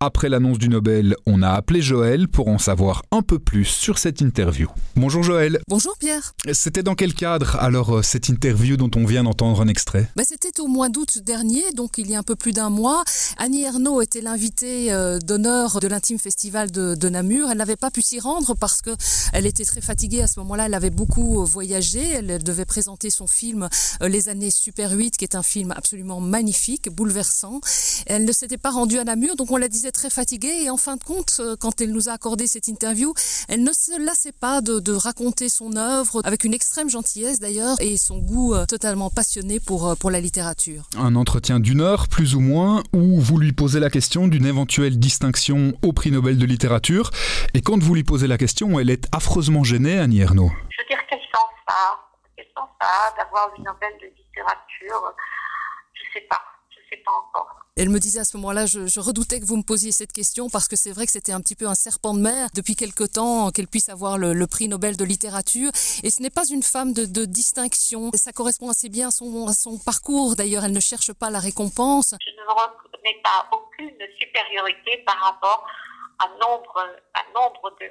Après 0.00 0.28
l'annonce 0.28 0.58
du 0.58 0.68
Nobel, 0.68 1.14
on 1.26 1.42
a 1.42 1.50
appelé 1.50 1.80
Joël 1.80 2.28
pour 2.28 2.48
en 2.48 2.58
savoir 2.58 3.02
un 3.12 3.22
peu 3.22 3.38
plus 3.38 3.64
sur 3.64 3.98
cette 3.98 4.20
interview. 4.20 4.68
Bonjour 4.96 5.22
Joël. 5.22 5.60
Bonjour 5.68 5.96
Pierre. 5.98 6.34
C'était 6.52 6.82
dans 6.82 6.94
quel 6.94 7.14
cadre 7.14 7.56
alors 7.60 7.98
euh, 7.98 8.02
cette 8.02 8.28
interview 8.28 8.76
dont 8.76 8.90
on 8.96 9.04
vient 9.04 9.24
d'entendre 9.24 9.60
un 9.60 9.68
extrait? 9.68 10.10
Bah, 10.16 10.24
C'était 10.26 10.60
au 10.60 10.66
mois 10.66 10.88
d'août 10.88 11.18
dernier, 11.24 11.62
donc 11.74 11.98
il 11.98 12.10
y 12.10 12.14
a 12.14 12.18
un 12.18 12.22
peu 12.22 12.36
plus 12.36 12.47
d'un 12.52 12.70
mois. 12.70 13.04
Annie 13.36 13.62
Ernaux 13.62 14.00
était 14.00 14.20
l'invitée 14.20 14.92
euh, 14.92 15.18
d'honneur 15.18 15.80
de 15.80 15.88
l'intime 15.88 16.18
festival 16.18 16.70
de, 16.70 17.08
Namur. 17.08 17.50
Elle 17.50 17.58
n'avait 17.58 17.76
pas 17.76 17.90
pu 17.90 18.02
s'y 18.02 18.20
rendre 18.20 18.54
parce 18.54 18.82
que 18.82 18.90
elle 19.32 19.46
était 19.46 19.64
très 19.64 19.80
fatiguée 19.80 20.22
à 20.22 20.26
ce 20.26 20.38
moment-là. 20.40 20.66
Elle 20.66 20.74
avait 20.74 20.90
beaucoup 20.90 21.40
euh, 21.40 21.44
voyagé. 21.44 22.00
Elle 22.00 22.42
devait 22.42 22.64
présenter 22.64 23.10
son 23.10 23.26
film 23.26 23.68
Les 24.00 24.28
années 24.28 24.50
Super 24.50 24.92
8, 24.92 25.16
qui 25.16 25.24
est 25.24 25.34
un 25.34 25.42
film 25.42 25.72
absolument 25.72 26.20
magnifique, 26.20 26.88
bouleversant. 26.90 27.60
Elle 28.06 28.24
ne 28.24 28.32
s'était 28.32 28.58
pas 28.58 28.70
rendue 28.70 28.98
à 28.98 29.04
Namur, 29.04 29.36
donc 29.36 29.50
on 29.50 29.56
la 29.56 29.68
disait 29.68 29.92
très 29.92 30.10
fatiguée 30.10 30.64
et 30.64 30.70
en 30.70 30.76
fin 30.76 30.96
de 30.96 31.04
compte, 31.04 31.36
euh, 31.40 31.56
quand 31.58 31.80
elle 31.80 31.92
nous 31.92 32.08
a 32.08 32.12
accordé 32.12 32.46
cette 32.46 32.68
interview, 32.68 33.14
elle 33.48 33.62
ne 33.62 33.72
se 33.72 33.98
lassait 34.00 34.32
pas 34.32 34.60
de, 34.60 34.92
raconter 34.92 35.48
son 35.48 35.76
œuvre 35.76 36.22
avec 36.24 36.44
une 36.44 36.54
extrême 36.54 36.90
gentillesse 36.90 37.38
d'ailleurs 37.40 37.76
et 37.80 37.96
son 37.98 38.18
goût 38.18 38.54
euh, 38.54 38.66
totalement 38.66 39.10
passionné 39.10 39.60
pour, 39.60 39.86
euh, 39.86 39.94
pour 39.94 40.10
la 40.10 40.20
littérature. 40.20 40.88
Un 40.96 41.14
entretien 41.14 41.60
d'une 41.60 41.80
heure 41.80 42.08
plus 42.08 42.34
ou 42.34 42.37
moins 42.38 42.82
où 42.92 43.20
vous 43.20 43.38
lui 43.38 43.52
posez 43.52 43.80
la 43.80 43.90
question 43.90 44.28
d'une 44.28 44.46
éventuelle 44.46 44.98
distinction 44.98 45.72
au 45.82 45.92
prix 45.92 46.10
Nobel 46.10 46.38
de 46.38 46.46
littérature. 46.46 47.10
Et 47.54 47.60
quand 47.60 47.82
vous 47.82 47.94
lui 47.94 48.04
posez 48.04 48.26
la 48.26 48.38
question, 48.38 48.78
elle 48.78 48.90
est 48.90 49.06
affreusement 49.14 49.64
gênée, 49.64 49.98
Annie 49.98 50.20
Ernaux. 50.20 50.50
Je 50.70 50.82
veux 50.82 50.88
dire, 50.88 50.98
quel 51.08 51.18
sens 51.18 51.48
ça 51.68 51.74
Quel 52.36 52.46
sens 52.56 52.68
ça 52.80 53.14
d'avoir 53.16 53.50
le 53.56 53.64
Nobel 53.64 53.92
de 54.00 54.06
littérature? 54.06 55.14
Je 55.94 56.02
sais 56.12 56.26
pas, 56.28 56.42
encore. 57.08 57.58
Elle 57.76 57.90
me 57.90 58.00
disait 58.00 58.18
à 58.18 58.24
ce 58.24 58.36
moment-là, 58.38 58.66
je, 58.66 58.98
redoutais 58.98 59.38
que 59.38 59.44
vous 59.44 59.56
me 59.56 59.62
posiez 59.62 59.92
cette 59.92 60.10
question 60.10 60.50
parce 60.50 60.66
que 60.66 60.74
c'est 60.74 60.90
vrai 60.90 61.06
que 61.06 61.12
c'était 61.12 61.30
un 61.30 61.40
petit 61.40 61.54
peu 61.54 61.68
un 61.68 61.76
serpent 61.76 62.12
de 62.12 62.18
mer 62.18 62.48
depuis 62.52 62.74
quelque 62.74 63.04
temps 63.04 63.52
qu'elle 63.52 63.68
puisse 63.68 63.88
avoir 63.88 64.18
le, 64.18 64.46
prix 64.48 64.66
Nobel 64.66 64.96
de 64.96 65.04
littérature. 65.04 65.70
Et 66.02 66.10
ce 66.10 66.20
n'est 66.20 66.30
pas 66.30 66.44
une 66.48 66.64
femme 66.64 66.92
de, 66.92 67.24
distinction. 67.24 68.10
Ça 68.14 68.32
correspond 68.32 68.68
assez 68.68 68.88
bien 68.88 69.08
à 69.08 69.10
son, 69.12 69.46
son 69.52 69.78
parcours. 69.78 70.34
D'ailleurs, 70.34 70.64
elle 70.64 70.72
ne 70.72 70.80
cherche 70.80 71.12
pas 71.12 71.30
la 71.30 71.38
récompense. 71.38 72.16
Je 72.20 72.32
ne 72.34 72.48
reconnais 72.48 73.20
pas 73.22 73.48
aucune 73.52 73.98
supériorité 74.18 75.04
par 75.06 75.18
rapport 75.20 75.64
à 76.18 76.28
nombre, 76.40 76.82
à 77.14 77.22
nombre 77.32 77.70
de, 77.80 77.86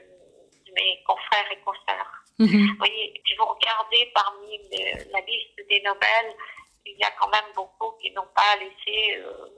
mes 0.76 1.02
confrères 1.08 1.50
et 1.52 1.60
consoeurs. 1.64 2.12
Mhm. 2.40 2.72
Vous 2.72 2.78
voyez, 2.78 3.22
si 3.26 3.36
vous 3.38 3.46
regardez 3.46 4.12
parmi 4.14 4.60
la 5.12 5.20
liste 5.22 5.70
des 5.70 5.82
Nobel, 5.86 6.36
il 6.94 7.00
y 7.00 7.04
a 7.04 7.12
quand 7.20 7.30
même 7.30 7.50
beaucoup 7.56 7.94
qui 8.02 8.12
n'ont 8.12 8.30
pas 8.36 8.56
laissé 8.60 9.18
euh, 9.20 9.58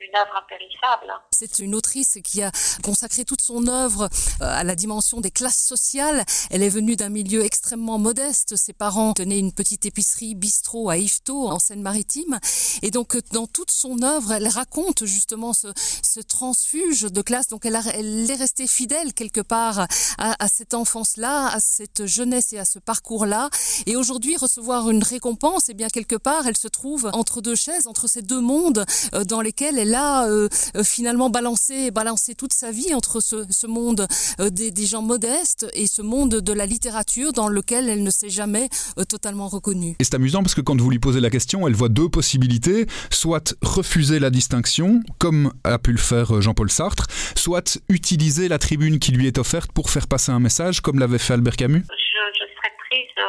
une 0.00 0.16
œuvre 0.16 0.36
impérissable. 0.36 1.12
C'est 1.30 1.58
une 1.58 1.74
autrice 1.74 2.18
qui 2.22 2.42
a 2.42 2.50
consacré 2.82 3.24
toute 3.24 3.40
son 3.40 3.66
œuvre 3.68 4.04
euh, 4.04 4.08
à 4.44 4.64
la 4.64 4.74
dimension 4.74 5.20
des 5.20 5.30
classes 5.30 5.64
sociales. 5.64 6.24
Elle 6.50 6.62
est 6.62 6.68
venue 6.68 6.96
d'un 6.96 7.08
milieu 7.08 7.44
extrêmement 7.44 7.98
modeste. 7.98 8.56
Ses 8.56 8.72
parents 8.72 9.14
tenaient 9.14 9.38
une 9.38 9.52
petite 9.52 9.86
épicerie 9.86 10.34
bistrot 10.34 10.90
à 10.90 10.96
Yvetot, 10.98 11.48
en 11.48 11.58
Seine-Maritime. 11.58 12.38
Et 12.82 12.90
donc, 12.90 13.16
euh, 13.16 13.22
dans 13.32 13.46
toute 13.46 13.70
son 13.70 14.02
œuvre, 14.02 14.32
elle 14.32 14.48
raconte 14.48 15.04
justement 15.04 15.52
ce, 15.52 15.68
ce 16.02 16.20
transfuge 16.20 17.02
de 17.02 17.22
classe. 17.22 17.48
Donc, 17.48 17.64
elle, 17.64 17.78
elle 17.94 18.30
est 18.30 18.34
restée 18.34 18.66
fidèle 18.66 19.14
quelque 19.14 19.40
part 19.40 19.80
à, 20.18 20.44
à 20.44 20.48
cette 20.48 20.74
enfance-là, 20.74 21.46
à 21.48 21.60
cette 21.60 22.06
jeunesse 22.06 22.52
et 22.52 22.58
à 22.58 22.64
ce 22.64 22.78
parcours-là. 22.78 23.48
Et 23.86 23.96
aujourd'hui, 23.96 24.36
recevoir 24.36 24.90
une 24.90 25.02
récompense, 25.02 25.68
eh 25.68 25.74
bien, 25.74 25.88
quelque 25.88 26.16
part, 26.16 26.33
elle 26.46 26.56
se 26.56 26.68
trouve 26.68 27.10
entre 27.12 27.40
deux 27.40 27.54
chaises, 27.54 27.86
entre 27.86 28.08
ces 28.08 28.22
deux 28.22 28.40
mondes 28.40 28.84
euh, 29.14 29.24
dans 29.24 29.40
lesquels 29.40 29.78
elle 29.78 29.94
a 29.94 30.26
finalement 30.82 31.30
balancé, 31.30 31.90
balancé 31.90 32.34
toute 32.34 32.52
sa 32.52 32.70
vie 32.70 32.94
entre 32.94 33.20
ce, 33.20 33.66
monde 33.66 34.06
des, 34.38 34.70
des, 34.70 34.86
gens 34.86 35.02
modestes 35.02 35.66
et 35.74 35.86
ce 35.86 36.02
monde 36.02 36.30
de 36.40 36.52
la 36.52 36.66
littérature 36.66 37.32
dans 37.32 37.48
lequel 37.48 37.88
elle 37.88 38.02
ne 38.02 38.10
s'est 38.10 38.28
jamais 38.28 38.68
totalement 39.08 39.48
reconnue. 39.48 39.96
Et 39.98 40.04
c'est 40.04 40.14
amusant 40.14 40.42
parce 40.42 40.54
que 40.54 40.60
quand 40.60 40.80
vous 40.80 40.90
lui 40.90 40.98
posez 40.98 41.20
la 41.20 41.30
question, 41.30 41.66
elle 41.66 41.74
voit 41.74 41.88
deux 41.88 42.08
possibilités, 42.08 42.86
soit 43.10 43.54
refuser 43.62 44.18
la 44.18 44.30
distinction, 44.30 45.00
comme 45.18 45.52
a 45.64 45.78
pu 45.78 45.92
le 45.92 45.98
faire 45.98 46.40
Jean-Paul 46.40 46.70
Sartre, 46.70 47.06
soit 47.36 47.78
utiliser 47.88 48.48
la 48.48 48.58
tribune 48.58 48.98
qui 48.98 49.12
lui 49.12 49.26
est 49.26 49.38
offerte 49.38 49.72
pour 49.72 49.90
faire 49.90 50.06
passer 50.06 50.32
un 50.32 50.40
message, 50.40 50.80
comme 50.80 50.98
l'avait 50.98 51.18
fait 51.18 51.34
Albert 51.34 51.56
Camus 51.56 51.84
Je, 51.88 52.44
serais 52.56 52.72
prise 52.88 53.14
euh, 53.18 53.22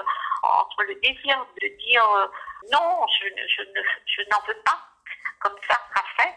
entre 0.62 0.84
le 0.88 0.96
désir 1.02 1.36
de 1.62 1.68
dire 1.86 2.04
euh, 2.18 2.28
non, 2.72 3.06
je, 3.20 3.28
je 4.06 4.22
n'en 4.30 4.42
veux 4.48 4.62
pas, 4.66 4.80
comme 5.40 5.56
Sartre 5.68 6.02
a 6.04 6.22
fait, 6.22 6.36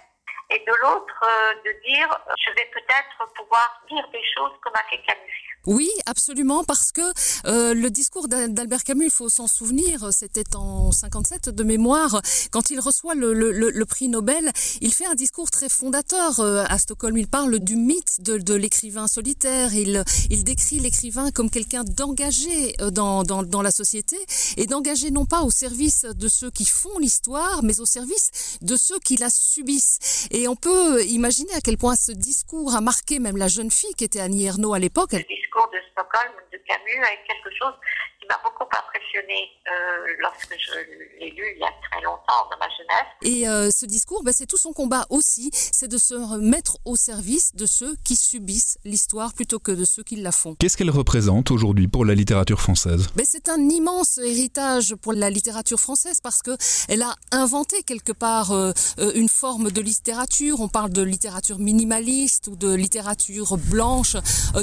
et 0.50 0.58
de 0.58 0.72
l'autre 0.82 1.24
euh, 1.24 1.54
de 1.64 1.72
dire 1.88 2.08
je 2.36 2.50
vais 2.54 2.68
peut-être 2.72 3.32
pouvoir 3.34 3.82
dire 3.88 4.08
des 4.12 4.24
choses 4.34 4.52
comme 4.62 4.74
a 4.74 4.84
fait 4.90 5.02
Camus. 5.06 5.48
Oui, 5.68 5.90
absolument, 6.06 6.64
parce 6.64 6.92
que 6.92 7.02
euh, 7.46 7.74
le 7.74 7.90
discours 7.90 8.26
d'Albert 8.28 8.84
Camus, 8.84 9.04
il 9.04 9.10
faut 9.10 9.28
s'en 9.28 9.46
souvenir, 9.46 10.12
c'était 10.14 10.56
en 10.56 10.92
57 10.92 11.50
de 11.50 11.62
mémoire, 11.62 12.22
quand 12.50 12.70
il 12.70 12.80
reçoit 12.80 13.14
le, 13.14 13.34
le, 13.34 13.50
le, 13.52 13.84
prix 13.84 14.08
Nobel, 14.08 14.50
il 14.80 14.94
fait 14.94 15.04
un 15.04 15.14
discours 15.14 15.50
très 15.50 15.68
fondateur 15.68 16.40
euh, 16.40 16.64
à 16.68 16.78
Stockholm. 16.78 17.18
Il 17.18 17.28
parle 17.28 17.58
du 17.58 17.76
mythe 17.76 18.22
de, 18.22 18.38
de 18.38 18.54
l'écrivain 18.54 19.06
solitaire. 19.08 19.74
Il, 19.74 20.04
il 20.30 20.42
décrit 20.42 20.78
l'écrivain 20.78 21.30
comme 21.32 21.50
quelqu'un 21.50 21.84
d'engagé 21.84 22.74
euh, 22.80 22.90
dans, 22.90 23.22
dans, 23.22 23.42
dans, 23.42 23.60
la 23.60 23.70
société 23.70 24.16
et 24.56 24.66
d'engagé 24.66 25.10
non 25.10 25.26
pas 25.26 25.42
au 25.42 25.50
service 25.50 26.06
de 26.06 26.28
ceux 26.28 26.50
qui 26.50 26.64
font 26.64 26.98
l'histoire, 26.98 27.62
mais 27.62 27.78
au 27.80 27.86
service 27.86 28.58
de 28.62 28.76
ceux 28.76 28.98
qui 29.00 29.18
la 29.18 29.28
subissent. 29.28 30.28
On 30.46 30.56
peut 30.56 31.02
imaginer 31.04 31.52
à 31.54 31.60
quel 31.60 31.76
point 31.76 31.96
ce 31.96 32.12
discours 32.12 32.74
a 32.74 32.80
marqué 32.80 33.18
même 33.18 33.36
la 33.36 33.48
jeune 33.48 33.70
fille 33.70 33.94
qui 33.96 34.04
était 34.04 34.20
Annie 34.20 34.44
Ernaux 34.44 34.74
à 34.74 34.78
l'époque 34.78 35.14
de 35.66 35.78
Stockholm 35.92 36.32
de 36.52 36.58
Camus 36.58 37.02
avec 37.02 37.26
quelque 37.26 37.50
chose 37.58 37.74
qui 38.20 38.26
m'a 38.28 38.38
beaucoup 38.44 38.64
impressionné 38.64 39.50
euh, 39.66 40.14
lorsque 40.20 40.54
je 40.58 40.78
l'ai 41.18 41.30
lu 41.30 41.44
il 41.54 41.60
y 41.60 41.64
a 41.64 41.72
très 41.90 42.00
longtemps 42.02 42.46
dans 42.50 42.58
ma 42.58 42.68
jeunesse. 42.68 43.10
Et 43.22 43.48
euh, 43.48 43.70
ce 43.70 43.86
discours, 43.86 44.22
ben, 44.22 44.32
c'est 44.32 44.46
tout 44.46 44.56
son 44.56 44.72
combat 44.72 45.06
aussi, 45.10 45.50
c'est 45.52 45.88
de 45.88 45.98
se 45.98 46.14
remettre 46.14 46.78
au 46.84 46.96
service 46.96 47.54
de 47.54 47.66
ceux 47.66 47.96
qui 48.04 48.16
subissent 48.16 48.78
l'histoire 48.84 49.34
plutôt 49.34 49.58
que 49.58 49.72
de 49.72 49.84
ceux 49.84 50.02
qui 50.02 50.16
la 50.16 50.32
font. 50.32 50.54
Qu'est-ce 50.58 50.76
qu'elle 50.76 50.90
représente 50.90 51.50
aujourd'hui 51.50 51.88
pour 51.88 52.04
la 52.04 52.14
littérature 52.14 52.60
française? 52.60 53.08
Ben, 53.16 53.24
C'est 53.28 53.48
un 53.48 53.68
immense 53.68 54.18
héritage 54.18 54.94
pour 54.94 55.12
la 55.12 55.30
littérature 55.30 55.80
française 55.80 56.20
parce 56.20 56.42
que 56.42 56.56
elle 56.88 57.02
a 57.02 57.14
inventé 57.32 57.82
quelque 57.82 58.12
part 58.12 58.52
euh, 58.52 58.72
une 59.14 59.28
forme 59.28 59.70
de 59.70 59.80
littérature. 59.80 60.27
On 60.58 60.68
parle 60.68 60.90
de 60.90 61.02
littérature 61.02 61.58
minimaliste 61.58 62.48
ou 62.48 62.56
de 62.56 62.72
littérature 62.72 63.56
blanche. 63.56 64.16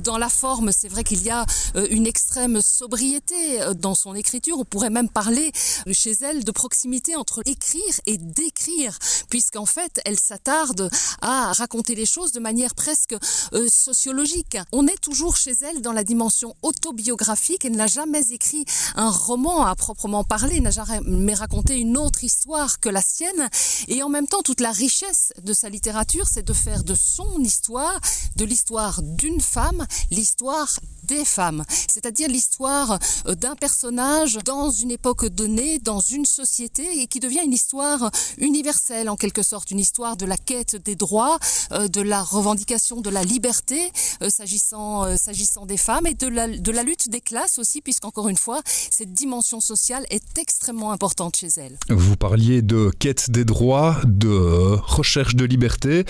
dans 0.03 0.17
la 0.17 0.29
forme, 0.29 0.71
c'est 0.71 0.87
vrai 0.87 1.03
qu'il 1.03 1.21
y 1.23 1.29
a 1.29 1.45
une 1.89 2.07
extrême 2.07 2.61
sobriété 2.61 3.59
dans 3.75 3.95
son 3.95 4.15
écriture. 4.15 4.59
On 4.59 4.63
pourrait 4.65 4.89
même 4.89 5.09
parler 5.09 5.51
chez 5.91 6.13
elle 6.21 6.43
de 6.43 6.51
proximité 6.51 7.15
entre 7.15 7.41
écrire 7.45 7.83
et 8.05 8.17
décrire, 8.17 8.97
puisqu'en 9.29 9.65
fait, 9.65 9.99
elle 10.05 10.19
s'attarde 10.19 10.89
à 11.21 11.51
raconter 11.53 11.95
les 11.95 12.05
choses 12.05 12.31
de 12.31 12.39
manière 12.39 12.75
presque 12.75 13.15
euh, 13.53 13.67
sociologique. 13.67 14.57
On 14.71 14.87
est 14.87 15.01
toujours 15.01 15.35
chez 15.35 15.53
elle 15.61 15.81
dans 15.81 15.93
la 15.93 16.03
dimension 16.03 16.55
autobiographique. 16.61 17.65
Elle 17.65 17.75
n'a 17.75 17.87
jamais 17.87 18.31
écrit 18.31 18.65
un 18.95 19.09
roman 19.09 19.65
à 19.65 19.75
proprement 19.75 20.23
parler, 20.23 20.59
n'a 20.59 20.71
jamais 20.71 21.33
raconté 21.33 21.77
une 21.77 21.97
autre 21.97 22.23
histoire 22.23 22.79
que 22.79 22.89
la 22.89 23.01
sienne. 23.01 23.49
Et 23.87 24.03
en 24.03 24.09
même 24.09 24.27
temps, 24.27 24.41
toute 24.41 24.61
la 24.61 24.71
richesse 24.71 25.33
de 25.43 25.54
sa 25.55 25.69
littérature, 25.69 26.27
c'est 26.29 26.45
de 26.45 26.53
faire 26.53 26.83
de 26.83 26.93
son 26.93 27.39
histoire, 27.39 27.99
de 28.35 28.45
l'histoire 28.45 29.01
d'une 29.01 29.41
femme, 29.41 29.85
l'histoire 30.11 30.79
des 31.03 31.25
femmes, 31.25 31.63
c'est-à-dire 31.87 32.27
l'histoire 32.27 32.99
euh, 33.27 33.35
d'un 33.35 33.55
personnage 33.55 34.39
dans 34.43 34.71
une 34.71 34.91
époque 34.91 35.27
donnée, 35.27 35.79
dans 35.79 35.99
une 35.99 36.25
société, 36.25 37.01
et 37.01 37.07
qui 37.07 37.19
devient 37.19 37.41
une 37.45 37.53
histoire 37.53 38.09
universelle 38.37 39.09
en 39.09 39.15
quelque 39.15 39.43
sorte, 39.43 39.71
une 39.71 39.79
histoire 39.79 40.17
de 40.17 40.25
la 40.25 40.37
quête 40.37 40.75
des 40.75 40.95
droits, 40.95 41.37
euh, 41.71 41.87
de 41.87 42.01
la 42.01 42.23
revendication 42.23 43.01
de 43.01 43.09
la 43.09 43.23
liberté, 43.23 43.79
euh, 44.23 44.29
s'agissant 44.29 45.65
des 45.65 45.77
femmes, 45.77 46.07
et 46.07 46.15
de 46.15 46.27
la, 46.27 46.47
de 46.47 46.71
la 46.71 46.83
lutte 46.83 47.09
des 47.09 47.21
classes 47.21 47.59
aussi, 47.59 47.81
puisqu'encore 47.81 48.27
une 48.27 48.37
fois, 48.37 48.61
cette 48.65 49.13
dimension 49.13 49.61
sociale 49.61 50.05
est 50.09 50.37
extrêmement 50.37 50.91
importante 50.91 51.35
chez 51.35 51.49
elle. 51.57 51.77
Vous 51.89 52.15
parliez 52.15 52.61
de 52.61 52.91
quête 52.97 53.29
des 53.29 53.45
droits, 53.45 53.97
de 54.05 54.77
recherche 54.83 55.35
de 55.35 55.44
liberté 55.45 56.05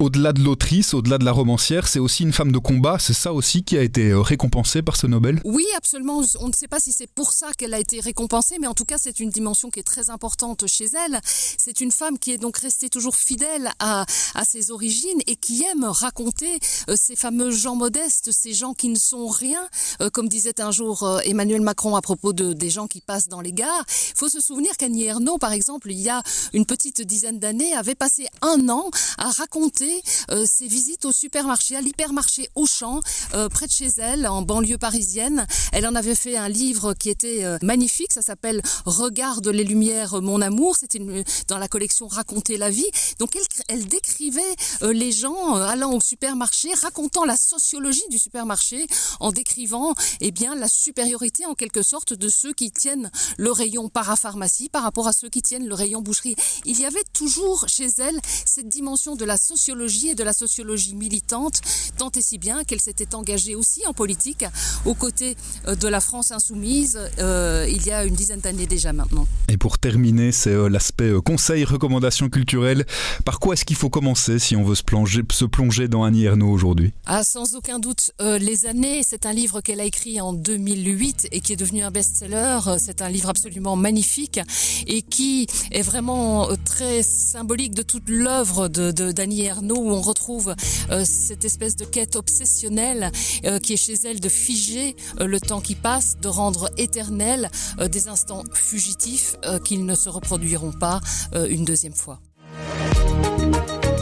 au-delà 0.00 0.32
de 0.32 0.40
l'autrice, 0.40 0.94
au-delà 0.94 1.18
de 1.18 1.24
la 1.24 1.32
romancière, 1.32 1.88
c'est 1.88 1.98
aussi 1.98 2.22
une 2.22 2.32
femme 2.32 2.52
de 2.52 2.58
combat. 2.58 2.98
C'est 3.00 3.14
ça 3.14 3.32
aussi 3.32 3.64
qui 3.64 3.76
a 3.76 3.82
été 3.82 4.10
euh, 4.10 4.20
récompensé 4.20 4.80
par 4.80 4.94
ce 4.94 5.08
Nobel 5.08 5.40
Oui, 5.44 5.66
absolument. 5.76 6.22
On 6.38 6.46
ne 6.46 6.52
sait 6.52 6.68
pas 6.68 6.78
si 6.78 6.92
c'est 6.92 7.10
pour 7.10 7.32
ça 7.32 7.48
qu'elle 7.58 7.74
a 7.74 7.80
été 7.80 7.98
récompensée, 7.98 8.58
mais 8.60 8.68
en 8.68 8.74
tout 8.74 8.84
cas, 8.84 8.96
c'est 8.96 9.18
une 9.18 9.30
dimension 9.30 9.70
qui 9.70 9.80
est 9.80 9.84
très 9.84 10.08
importante 10.10 10.68
chez 10.68 10.84
elle. 10.84 11.20
C'est 11.24 11.80
une 11.80 11.90
femme 11.90 12.16
qui 12.16 12.30
est 12.30 12.38
donc 12.38 12.58
restée 12.58 12.88
toujours 12.88 13.16
fidèle 13.16 13.72
à, 13.80 14.06
ses 14.46 14.70
origines 14.70 15.20
et 15.26 15.34
qui 15.34 15.64
aime 15.64 15.84
raconter 15.84 16.60
euh, 16.88 16.94
ces 16.96 17.16
fameux 17.16 17.50
gens 17.50 17.74
modestes, 17.74 18.30
ces 18.30 18.54
gens 18.54 18.74
qui 18.74 18.88
ne 18.88 18.96
sont 18.96 19.26
rien, 19.26 19.68
euh, 20.00 20.10
comme 20.10 20.28
disait 20.28 20.60
un 20.60 20.70
jour 20.70 21.20
Emmanuel 21.24 21.60
Macron 21.60 21.96
à 21.96 22.02
propos 22.02 22.32
de, 22.32 22.52
des 22.52 22.70
gens 22.70 22.86
qui 22.86 23.00
passent 23.00 23.28
dans 23.28 23.40
les 23.40 23.52
gares. 23.52 23.84
Il 24.10 24.16
faut 24.16 24.28
se 24.28 24.40
souvenir 24.40 24.76
qu'Annie 24.76 25.04
Ernaux, 25.04 25.38
par 25.38 25.52
exemple, 25.52 25.90
il 25.90 25.98
y 25.98 26.08
a 26.08 26.22
une 26.52 26.66
petite 26.66 27.02
dizaine 27.02 27.40
d'années, 27.40 27.74
avait 27.74 27.96
passé 27.96 28.28
un 28.42 28.68
an 28.68 28.90
à 29.18 29.30
raconter 29.32 29.87
euh, 30.30 30.44
ses 30.46 30.66
visites 30.66 31.04
au 31.04 31.12
supermarché, 31.12 31.76
à 31.76 31.80
l'hypermarché 31.80 32.48
Auchan, 32.54 33.00
euh, 33.34 33.48
près 33.48 33.66
de 33.66 33.72
chez 33.72 33.88
elle, 33.98 34.26
en 34.26 34.42
banlieue 34.42 34.78
parisienne. 34.78 35.46
Elle 35.72 35.86
en 35.86 35.94
avait 35.94 36.14
fait 36.14 36.36
un 36.36 36.48
livre 36.48 36.94
qui 36.94 37.10
était 37.10 37.44
euh, 37.44 37.58
magnifique, 37.62 38.12
ça 38.12 38.22
s'appelle 38.22 38.62
Regarde 38.84 39.48
les 39.48 39.64
lumières, 39.64 40.20
mon 40.20 40.40
amour. 40.40 40.76
C'était 40.76 41.00
dans 41.48 41.58
la 41.58 41.68
collection 41.68 42.06
Raconter 42.08 42.56
la 42.56 42.70
vie. 42.70 42.88
Donc 43.18 43.36
elle, 43.68 43.86
décrivait 43.86 44.40
les 44.82 45.12
gens 45.12 45.54
allant 45.54 45.92
au 45.92 46.00
supermarché, 46.00 46.68
racontant 46.82 47.24
la 47.24 47.36
sociologie 47.36 48.08
du 48.10 48.18
supermarché, 48.18 48.86
en 49.20 49.32
décrivant 49.32 49.94
eh 50.20 50.30
bien 50.30 50.54
la 50.54 50.68
supériorité 50.68 51.46
en 51.46 51.54
quelque 51.54 51.82
sorte 51.82 52.12
de 52.12 52.28
ceux 52.28 52.52
qui 52.52 52.70
tiennent 52.70 53.10
le 53.36 53.52
rayon 53.52 53.88
parapharmacie 53.88 54.68
par 54.68 54.82
rapport 54.82 55.08
à 55.08 55.12
ceux 55.12 55.28
qui 55.28 55.42
tiennent 55.42 55.66
le 55.66 55.74
rayon 55.74 56.02
boucherie. 56.02 56.36
Il 56.64 56.78
y 56.80 56.84
avait 56.84 57.04
toujours 57.12 57.66
chez 57.68 57.88
elle 57.98 58.20
cette 58.44 58.68
dimension 58.68 59.16
de 59.16 59.24
la 59.24 59.36
sociologie 59.36 59.77
et 59.80 60.14
de 60.14 60.24
la 60.24 60.32
sociologie 60.32 60.94
militante, 60.94 61.60
tant 61.98 62.10
et 62.10 62.22
si 62.22 62.38
bien 62.38 62.64
qu'elle 62.64 62.80
s'était 62.80 63.14
engagée 63.14 63.54
aussi 63.54 63.86
en 63.86 63.92
politique 63.92 64.44
aux 64.84 64.94
côtés 64.94 65.36
euh, 65.66 65.76
de 65.76 65.88
la 65.88 66.00
France 66.00 66.32
insoumise 66.32 66.98
euh, 67.18 67.66
il 67.68 67.86
y 67.86 67.90
a 67.90 68.04
une 68.04 68.14
dizaine 68.14 68.40
d'années 68.40 68.66
déjà 68.66 68.92
maintenant. 68.92 69.26
Et 69.48 69.56
pour 69.56 69.78
terminer, 69.78 70.32
c'est 70.32 70.50
euh, 70.50 70.68
l'aspect 70.68 71.12
conseil, 71.24 71.64
recommandation 71.64 72.28
culturelle. 72.28 72.86
Par 73.24 73.38
quoi 73.38 73.54
est-ce 73.54 73.64
qu'il 73.64 73.76
faut 73.76 73.88
commencer 73.88 74.38
si 74.38 74.56
on 74.56 74.64
veut 74.64 74.74
se 74.74 74.82
plonger, 74.82 75.22
se 75.30 75.44
plonger 75.44 75.88
dans 75.88 76.04
Annie 76.04 76.24
Ernaux 76.24 76.50
aujourd'hui? 76.50 76.92
Ah, 77.06 77.22
Sans 77.24 77.54
aucun 77.54 77.78
doute, 77.78 78.10
Les 78.20 78.66
années, 78.66 79.02
c'est 79.06 79.26
un 79.26 79.32
livre 79.32 79.60
qu'elle 79.60 79.80
a 79.80 79.84
écrit 79.84 80.20
en 80.20 80.32
2008 80.32 81.28
et 81.32 81.40
qui 81.40 81.52
est 81.52 81.56
devenu 81.56 81.82
un 81.82 81.90
best-seller. 81.90 82.58
C'est 82.78 83.02
un 83.02 83.08
livre 83.08 83.28
absolument 83.28 83.76
magnifique 83.76 84.40
et 84.86 85.02
qui 85.02 85.46
est 85.70 85.82
vraiment 85.82 86.48
très 86.64 87.02
symbolique 87.02 87.74
de 87.74 87.82
toute 87.82 88.08
l'œuvre 88.08 88.68
d'Annie 88.68 89.42
de, 89.42 89.48
Où 89.76 89.90
on 89.90 90.00
retrouve 90.00 90.54
euh, 90.90 91.04
cette 91.04 91.44
espèce 91.44 91.76
de 91.76 91.84
quête 91.84 92.16
obsessionnelle 92.16 93.10
euh, 93.44 93.58
qui 93.58 93.74
est 93.74 93.76
chez 93.76 93.94
elle 94.04 94.20
de 94.20 94.28
figer 94.28 94.96
euh, 95.20 95.26
le 95.26 95.40
temps 95.40 95.60
qui 95.60 95.74
passe, 95.74 96.16
de 96.20 96.28
rendre 96.28 96.70
éternel 96.76 97.50
des 97.90 98.08
instants 98.08 98.44
fugitifs 98.52 99.36
qu'ils 99.64 99.84
ne 99.84 99.94
se 99.94 100.08
reproduiront 100.08 100.72
pas 100.72 101.00
une 101.34 101.64
deuxième 101.64 101.92
fois. 101.92 102.20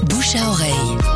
Bouche 0.08 0.34
à 0.36 0.48
oreille. 0.48 1.15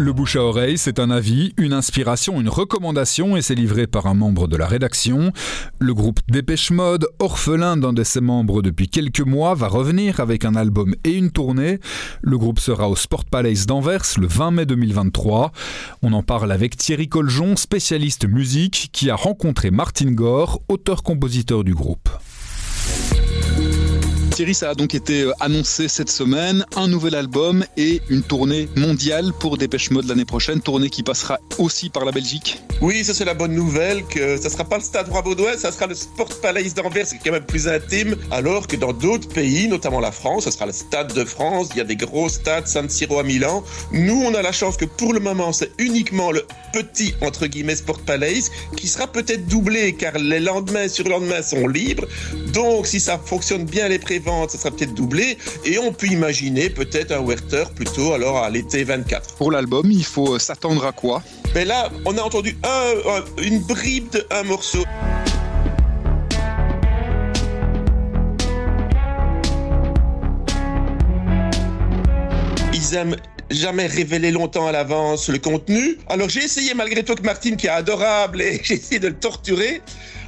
Le 0.00 0.12
bouche 0.12 0.36
à 0.36 0.44
oreille, 0.44 0.78
c'est 0.78 1.00
un 1.00 1.10
avis, 1.10 1.52
une 1.56 1.72
inspiration, 1.72 2.40
une 2.40 2.48
recommandation 2.48 3.36
et 3.36 3.42
c'est 3.42 3.56
livré 3.56 3.88
par 3.88 4.06
un 4.06 4.14
membre 4.14 4.46
de 4.46 4.56
la 4.56 4.68
rédaction. 4.68 5.32
Le 5.80 5.92
groupe 5.92 6.20
Dépêche 6.28 6.70
Mode, 6.70 7.08
orphelin 7.18 7.76
d'un 7.76 7.92
de 7.92 8.04
ses 8.04 8.20
membres 8.20 8.62
depuis 8.62 8.88
quelques 8.88 9.22
mois, 9.22 9.56
va 9.56 9.66
revenir 9.66 10.20
avec 10.20 10.44
un 10.44 10.54
album 10.54 10.94
et 11.02 11.10
une 11.10 11.32
tournée. 11.32 11.80
Le 12.22 12.38
groupe 12.38 12.60
sera 12.60 12.88
au 12.88 12.94
Sport 12.94 13.24
Palace 13.24 13.66
d'Anvers 13.66 14.04
le 14.18 14.28
20 14.28 14.50
mai 14.52 14.66
2023. 14.66 15.50
On 16.02 16.12
en 16.12 16.22
parle 16.22 16.52
avec 16.52 16.76
Thierry 16.76 17.08
Coljon, 17.08 17.56
spécialiste 17.56 18.28
musique, 18.28 18.90
qui 18.92 19.10
a 19.10 19.16
rencontré 19.16 19.72
Martin 19.72 20.12
Gore, 20.12 20.62
auteur-compositeur 20.68 21.64
du 21.64 21.74
groupe. 21.74 22.08
Thierry, 24.38 24.54
ça 24.54 24.70
a 24.70 24.74
donc 24.76 24.94
été 24.94 25.22
euh, 25.22 25.32
annoncé 25.40 25.88
cette 25.88 26.10
semaine, 26.10 26.64
un 26.76 26.86
nouvel 26.86 27.16
album 27.16 27.64
et 27.76 28.00
une 28.08 28.22
tournée 28.22 28.68
mondiale 28.76 29.32
pour 29.40 29.58
Dépêche 29.58 29.90
Mode 29.90 30.06
l'année 30.06 30.24
prochaine, 30.24 30.60
tournée 30.60 30.90
qui 30.90 31.02
passera 31.02 31.40
aussi 31.58 31.90
par 31.90 32.04
la 32.04 32.12
Belgique. 32.12 32.62
Oui, 32.80 33.02
ça 33.02 33.14
c'est 33.14 33.24
la 33.24 33.34
bonne 33.34 33.52
nouvelle, 33.52 34.04
que 34.04 34.36
ça 34.36 34.48
sera 34.48 34.62
pas 34.62 34.76
le 34.76 34.84
Stade 34.84 35.08
Roi-Baudouin, 35.08 35.56
ça 35.56 35.72
sera 35.72 35.88
le 35.88 35.96
Sport 35.96 36.40
Palace 36.40 36.72
d'Anvers, 36.72 37.08
qui 37.08 37.16
est 37.16 37.20
quand 37.24 37.32
même 37.32 37.46
plus 37.46 37.66
intime, 37.66 38.14
alors 38.30 38.68
que 38.68 38.76
dans 38.76 38.92
d'autres 38.92 39.28
pays, 39.28 39.66
notamment 39.66 39.98
la 39.98 40.12
France, 40.12 40.44
ça 40.44 40.52
sera 40.52 40.66
le 40.66 40.72
Stade 40.72 41.12
de 41.14 41.24
France, 41.24 41.70
il 41.72 41.78
y 41.78 41.80
a 41.80 41.84
des 41.84 41.96
gros 41.96 42.28
stades, 42.28 42.68
San 42.68 42.88
Siro 42.88 43.18
à 43.18 43.24
Milan. 43.24 43.64
Nous, 43.90 44.22
on 44.24 44.32
a 44.34 44.42
la 44.42 44.52
chance 44.52 44.76
que 44.76 44.84
pour 44.84 45.12
le 45.14 45.18
moment, 45.18 45.52
c'est 45.52 45.72
uniquement 45.78 46.30
le 46.30 46.46
petit, 46.72 47.12
entre 47.22 47.48
guillemets, 47.48 47.74
Sport 47.74 48.02
Palace, 48.02 48.52
qui 48.76 48.86
sera 48.86 49.08
peut-être 49.08 49.48
doublé, 49.48 49.94
car 49.94 50.16
les 50.16 50.38
lendemains 50.38 50.86
sur 50.86 51.08
lendemain 51.08 51.42
sont 51.42 51.66
libres. 51.66 52.06
Donc, 52.52 52.86
si 52.86 53.00
ça 53.00 53.18
fonctionne 53.18 53.64
bien 53.64 53.88
les 53.88 53.98
préventes, 53.98 54.27
ça 54.48 54.58
sera 54.58 54.70
peut-être 54.70 54.94
doublé, 54.94 55.38
et 55.64 55.78
on 55.78 55.92
peut 55.92 56.06
imaginer 56.06 56.70
peut-être 56.70 57.12
un 57.12 57.22
Werther 57.22 57.64
plutôt 57.74 58.12
alors 58.12 58.38
à 58.38 58.50
l'été 58.50 58.84
24. 58.84 59.34
Pour 59.34 59.52
l'album, 59.52 59.90
il 59.90 60.04
faut 60.04 60.34
euh, 60.34 60.38
s'attendre 60.38 60.84
à 60.84 60.92
quoi? 60.92 61.22
Mais 61.54 61.64
là, 61.64 61.90
on 62.04 62.16
a 62.18 62.22
entendu 62.22 62.56
une 63.42 63.60
bribe 63.60 64.10
de 64.10 64.26
un 64.30 64.42
morceau. 64.42 64.84
Ils 72.74 72.94
aiment 72.94 73.16
jamais 73.50 73.86
révéler 73.86 74.30
longtemps 74.30 74.66
à 74.66 74.72
l'avance 74.72 75.28
le 75.28 75.38
contenu. 75.38 75.98
Alors 76.08 76.28
j'ai 76.28 76.44
essayé 76.44 76.74
malgré 76.74 77.02
tout 77.02 77.14
que 77.14 77.22
Martine, 77.22 77.56
qui 77.56 77.66
est 77.66 77.70
adorable, 77.70 78.42
et 78.42 78.60
j'ai 78.62 78.74
essayé 78.74 79.00
de 79.00 79.08
le 79.08 79.14
torturer. 79.14 79.80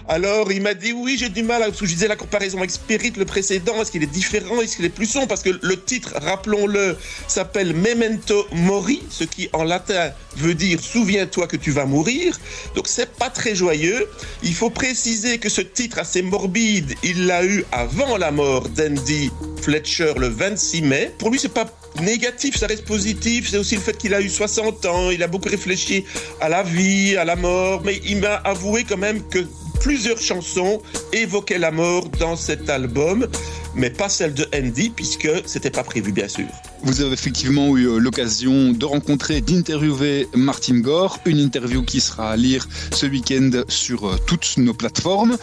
Alors 0.08 0.50
il 0.50 0.62
m'a 0.62 0.74
dit 0.74 0.92
oui 0.92 1.16
j'ai 1.18 1.28
du 1.28 1.42
mal 1.42 1.62
parce 1.62 1.78
que 1.78 1.86
je 1.86 1.92
disais 1.92 2.08
la 2.08 2.16
comparaison 2.16 2.58
avec 2.58 2.70
Spirit 2.70 3.12
le 3.16 3.24
précédent 3.24 3.80
est-ce 3.80 3.92
qu'il 3.92 4.02
est 4.02 4.06
différent 4.06 4.60
est-ce 4.60 4.76
qu'il 4.76 4.84
est 4.84 4.88
plus 4.88 5.06
sombre? 5.06 5.28
Parce 5.28 5.42
que 5.42 5.50
le 5.62 5.82
titre 5.82 6.14
rappelons-le 6.16 6.96
s'appelle 7.28 7.74
Memento 7.74 8.46
Mori 8.52 9.02
ce 9.10 9.24
qui 9.24 9.48
en 9.52 9.64
latin 9.64 10.10
veut 10.36 10.54
dire 10.54 10.80
souviens-toi 10.80 11.46
que 11.46 11.56
tu 11.56 11.70
vas 11.70 11.86
mourir. 11.86 12.38
Donc 12.74 12.88
c'est 12.88 13.10
pas 13.10 13.30
très 13.30 13.54
joyeux. 13.54 14.08
Il 14.42 14.54
faut 14.54 14.70
préciser 14.70 15.38
que 15.38 15.48
ce 15.48 15.60
titre 15.60 15.98
assez 15.98 16.22
morbide 16.22 16.94
il 17.02 17.26
l'a 17.26 17.44
eu 17.44 17.64
avant 17.72 18.16
la 18.16 18.30
mort 18.30 18.68
d'Andy 18.68 19.30
Fletcher 19.62 20.14
le 20.16 20.28
26 20.28 20.82
mai. 20.82 21.14
Pour 21.18 21.30
lui 21.30 21.38
c'est 21.38 21.52
pas 21.52 21.66
négatif, 22.00 22.56
ça 22.56 22.66
reste 22.66 22.84
positif. 22.84 23.48
C'est 23.50 23.58
aussi 23.58 23.74
le 23.74 23.80
fait 23.80 23.96
qu'il 23.96 24.14
a 24.14 24.20
eu 24.20 24.28
60 24.28 24.86
ans, 24.86 25.10
il 25.10 25.22
a 25.22 25.26
beaucoup 25.26 25.48
réfléchi 25.48 26.04
à 26.40 26.48
la 26.48 26.62
vie, 26.62 27.16
à 27.16 27.24
la 27.24 27.36
mort, 27.36 27.82
mais 27.84 28.00
il 28.04 28.18
m'a 28.18 28.34
avoué 28.34 28.84
quand 28.84 28.96
même 28.96 29.26
que 29.28 29.46
plusieurs 29.80 30.18
chansons 30.18 30.80
évoquaient 31.12 31.58
la 31.58 31.70
mort 31.70 32.08
dans 32.20 32.36
cet 32.36 32.70
album, 32.70 33.26
mais 33.74 33.90
pas 33.90 34.08
celle 34.08 34.34
de 34.34 34.46
Andy, 34.54 34.90
puisque 34.90 35.28
c'était 35.46 35.70
pas 35.70 35.82
prévu, 35.82 36.12
bien 36.12 36.28
sûr. 36.28 36.46
Vous 36.82 37.00
avez 37.00 37.12
effectivement 37.12 37.76
eu 37.76 37.86
euh, 37.86 37.98
l'occasion 37.98 38.72
de 38.72 38.84
rencontrer, 38.84 39.40
d'interviewer 39.40 40.28
Martin 40.34 40.78
Gore, 40.80 41.18
une 41.24 41.38
interview 41.38 41.82
qui 41.82 42.00
sera 42.00 42.30
à 42.30 42.36
lire 42.36 42.68
ce 42.92 43.06
week-end 43.06 43.50
sur 43.68 44.08
euh, 44.08 44.16
toutes 44.26 44.56
nos 44.58 44.74
plateformes. 44.74 45.36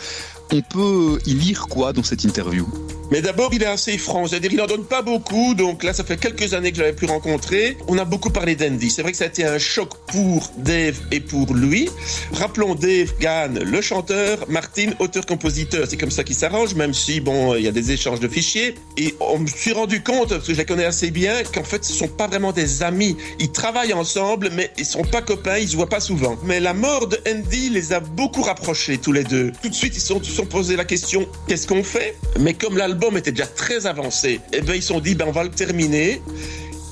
On 0.51 0.62
peut 0.62 1.20
y 1.25 1.34
lire 1.34 1.67
quoi 1.67 1.94
dans 1.94 2.03
cette 2.03 2.24
interview? 2.24 2.67
Mais 3.11 3.21
d'abord, 3.21 3.53
il 3.53 3.63
est 3.63 3.67
assez 3.67 3.97
franc. 3.97 4.27
C'est-à-dire, 4.27 4.51
il 4.51 4.57
n'en 4.57 4.67
donne 4.67 4.85
pas 4.85 5.01
beaucoup. 5.01 5.53
Donc 5.53 5.83
là, 5.83 5.93
ça 5.93 6.03
fait 6.03 6.17
quelques 6.17 6.53
années 6.53 6.71
que 6.71 6.77
je 6.77 6.81
l'avais 6.81 6.95
plus 6.95 7.07
rencontré. 7.07 7.77
On 7.87 7.97
a 7.97 8.05
beaucoup 8.05 8.29
parlé 8.29 8.55
d'Andy. 8.55 8.89
C'est 8.89 9.01
vrai 9.01 9.11
que 9.11 9.17
ça 9.17 9.25
a 9.25 9.27
été 9.27 9.45
un 9.45 9.57
choc 9.57 9.89
pour 10.07 10.51
Dave 10.57 10.99
et 11.11 11.19
pour 11.19 11.53
lui. 11.53 11.89
Rappelons 12.33 12.75
Dave 12.75 13.13
Gann, 13.19 13.59
le 13.59 13.81
chanteur, 13.81 14.45
Martin, 14.49 14.91
auteur-compositeur. 14.99 15.87
C'est 15.89 15.97
comme 15.97 16.11
ça 16.11 16.23
qu'il 16.23 16.35
s'arrange, 16.35 16.75
même 16.75 16.93
si, 16.93 17.19
bon, 17.19 17.55
il 17.55 17.63
y 17.63 17.67
a 17.67 17.71
des 17.71 17.91
échanges 17.91 18.19
de 18.19 18.27
fichiers. 18.27 18.75
Et 18.97 19.15
on 19.19 19.39
me 19.39 19.47
suis 19.47 19.73
rendu 19.73 20.03
compte, 20.03 20.29
parce 20.29 20.45
que 20.45 20.53
je 20.53 20.57
les 20.57 20.65
connais 20.65 20.85
assez 20.85 21.11
bien, 21.11 21.43
qu'en 21.53 21.63
fait, 21.63 21.83
ce 21.85 21.93
sont 21.93 22.07
pas 22.07 22.27
vraiment 22.27 22.51
des 22.51 22.83
amis. 22.83 23.15
Ils 23.39 23.51
travaillent 23.51 23.93
ensemble, 23.93 24.49
mais 24.53 24.71
ils 24.77 24.85
sont 24.85 25.03
pas 25.03 25.21
copains, 25.21 25.57
ils 25.57 25.69
se 25.69 25.75
voient 25.75 25.89
pas 25.89 25.99
souvent. 25.99 26.37
Mais 26.43 26.59
la 26.59 26.73
mort 26.73 27.07
de 27.07 27.17
Andy 27.29 27.69
les 27.69 27.93
a 27.93 27.99
beaucoup 27.99 28.41
rapprochés, 28.41 28.97
tous 28.97 29.13
les 29.13 29.23
deux. 29.23 29.51
Tout 29.61 29.69
de 29.69 29.75
suite, 29.75 29.95
ils 29.95 30.01
se 30.01 30.07
sont, 30.07 30.21
sont 30.23 30.45
posé 30.45 30.75
la 30.75 30.85
question, 30.85 31.27
qu'est-ce 31.47 31.67
qu'on 31.67 31.83
fait? 31.83 32.15
Mais 32.39 32.53
comme 32.53 32.77
l'album 32.77 32.96
l'album 32.97 33.15
était 33.15 33.31
déjà 33.31 33.45
très 33.45 33.85
avancé, 33.85 34.39
et 34.51 34.57
eh 34.57 34.61
ben 34.61 34.73
ils 34.73 34.81
se 34.81 34.87
sont 34.87 34.99
dit 34.99 35.13
ben 35.13 35.25
on 35.27 35.31
va 35.31 35.43
le 35.43 35.51
terminer. 35.51 36.19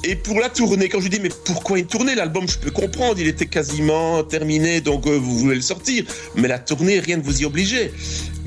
Et 0.04 0.16
pour 0.16 0.40
la 0.40 0.50
tournée, 0.50 0.88
quand 0.88 1.02
je 1.02 1.08
dis 1.08 1.20
mais 1.20 1.32
pourquoi 1.46 1.80
une 1.80 1.88
tournée? 1.88 2.14
L'album, 2.14 2.48
je 2.48 2.60
peux 2.60 2.70
comprendre, 2.70 3.20
il 3.20 3.28
était 3.28 3.48
quasiment 3.48 4.24
terminé, 4.24 4.80
donc 4.80 5.08
euh, 5.08 5.18
vous 5.18 5.40
voulez 5.40 5.56
le 5.56 5.62
sortir. 5.62 6.06
Mais 6.36 6.48
la 6.48 6.60
tournée, 6.60 7.00
rien 7.00 7.18
ne 7.18 7.24
vous 7.24 7.42
y 7.42 7.46
obligeait. 7.46 7.92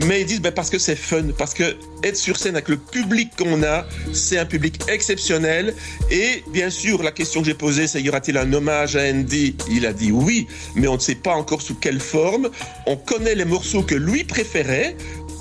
Mais 0.07 0.21
ils 0.21 0.27
disent 0.27 0.41
ben, 0.41 0.53
parce 0.53 0.71
que 0.71 0.79
c'est 0.79 0.95
fun, 0.95 1.31
parce 1.37 1.55
que 1.55 1.75
être 2.05 2.17
sur 2.17 2.37
scène 2.37 2.55
avec 2.55 2.69
le 2.69 2.77
public 2.77 3.31
qu'on 3.37 3.65
a, 3.65 3.85
c'est 4.13 4.39
un 4.39 4.47
public 4.47 4.81
exceptionnel. 4.89 5.75
Et 6.13 6.45
bien 6.53 6.71
sûr, 6.71 7.03
la 7.03 7.11
question 7.11 7.41
que 7.41 7.47
j'ai 7.47 7.55
posée, 7.55 7.89
c'est 7.89 8.01
y 8.01 8.09
aura-t-il 8.09 8.39
un 8.39 8.53
hommage 8.53 8.95
à 8.95 9.03
Andy 9.03 9.57
Il 9.69 9.85
a 9.85 9.93
dit 9.93 10.13
oui, 10.13 10.47
mais 10.77 10.87
on 10.87 10.95
ne 10.95 11.01
sait 11.01 11.17
pas 11.17 11.35
encore 11.35 11.61
sous 11.61 11.75
quelle 11.75 11.99
forme. 11.99 12.51
On 12.87 12.97
connaît 12.97 13.35
les 13.35 13.45
morceaux 13.45 13.83
que 13.83 13.97
lui 13.97 14.23
préférait. 14.23 14.97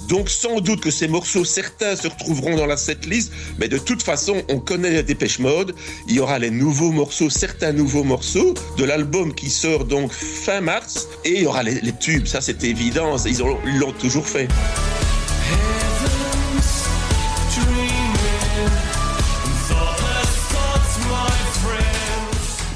Donc 0.07 0.29
sans 0.29 0.61
doute 0.61 0.81
que 0.81 0.91
ces 0.91 1.07
morceaux, 1.07 1.43
certains 1.43 1.95
se 1.95 2.07
retrouveront 2.07 2.55
dans 2.55 2.65
la 2.65 2.77
setlist, 2.77 3.31
mais 3.59 3.67
de 3.67 3.77
toute 3.77 4.01
façon, 4.01 4.41
on 4.49 4.59
connaît 4.59 4.91
les 4.91 5.03
Dépêche 5.03 5.39
Mode. 5.39 5.75
Il 6.07 6.15
y 6.15 6.19
aura 6.19 6.39
les 6.39 6.51
nouveaux 6.51 6.91
morceaux, 6.91 7.29
certains 7.29 7.73
nouveaux 7.73 8.03
morceaux 8.03 8.53
de 8.77 8.83
l'album 8.85 9.33
qui 9.33 9.49
sort 9.49 9.85
donc 9.85 10.11
fin 10.11 10.61
mars, 10.61 11.07
et 11.25 11.37
il 11.37 11.41
y 11.43 11.45
aura 11.45 11.63
les, 11.63 11.81
tubes, 11.99 12.27
ça 12.27 12.41
c'est 12.41 12.63
évident, 12.63 13.15
ils 13.25 13.79
l'ont 13.79 13.91
toujours 13.93 14.27
fait. 14.27 14.47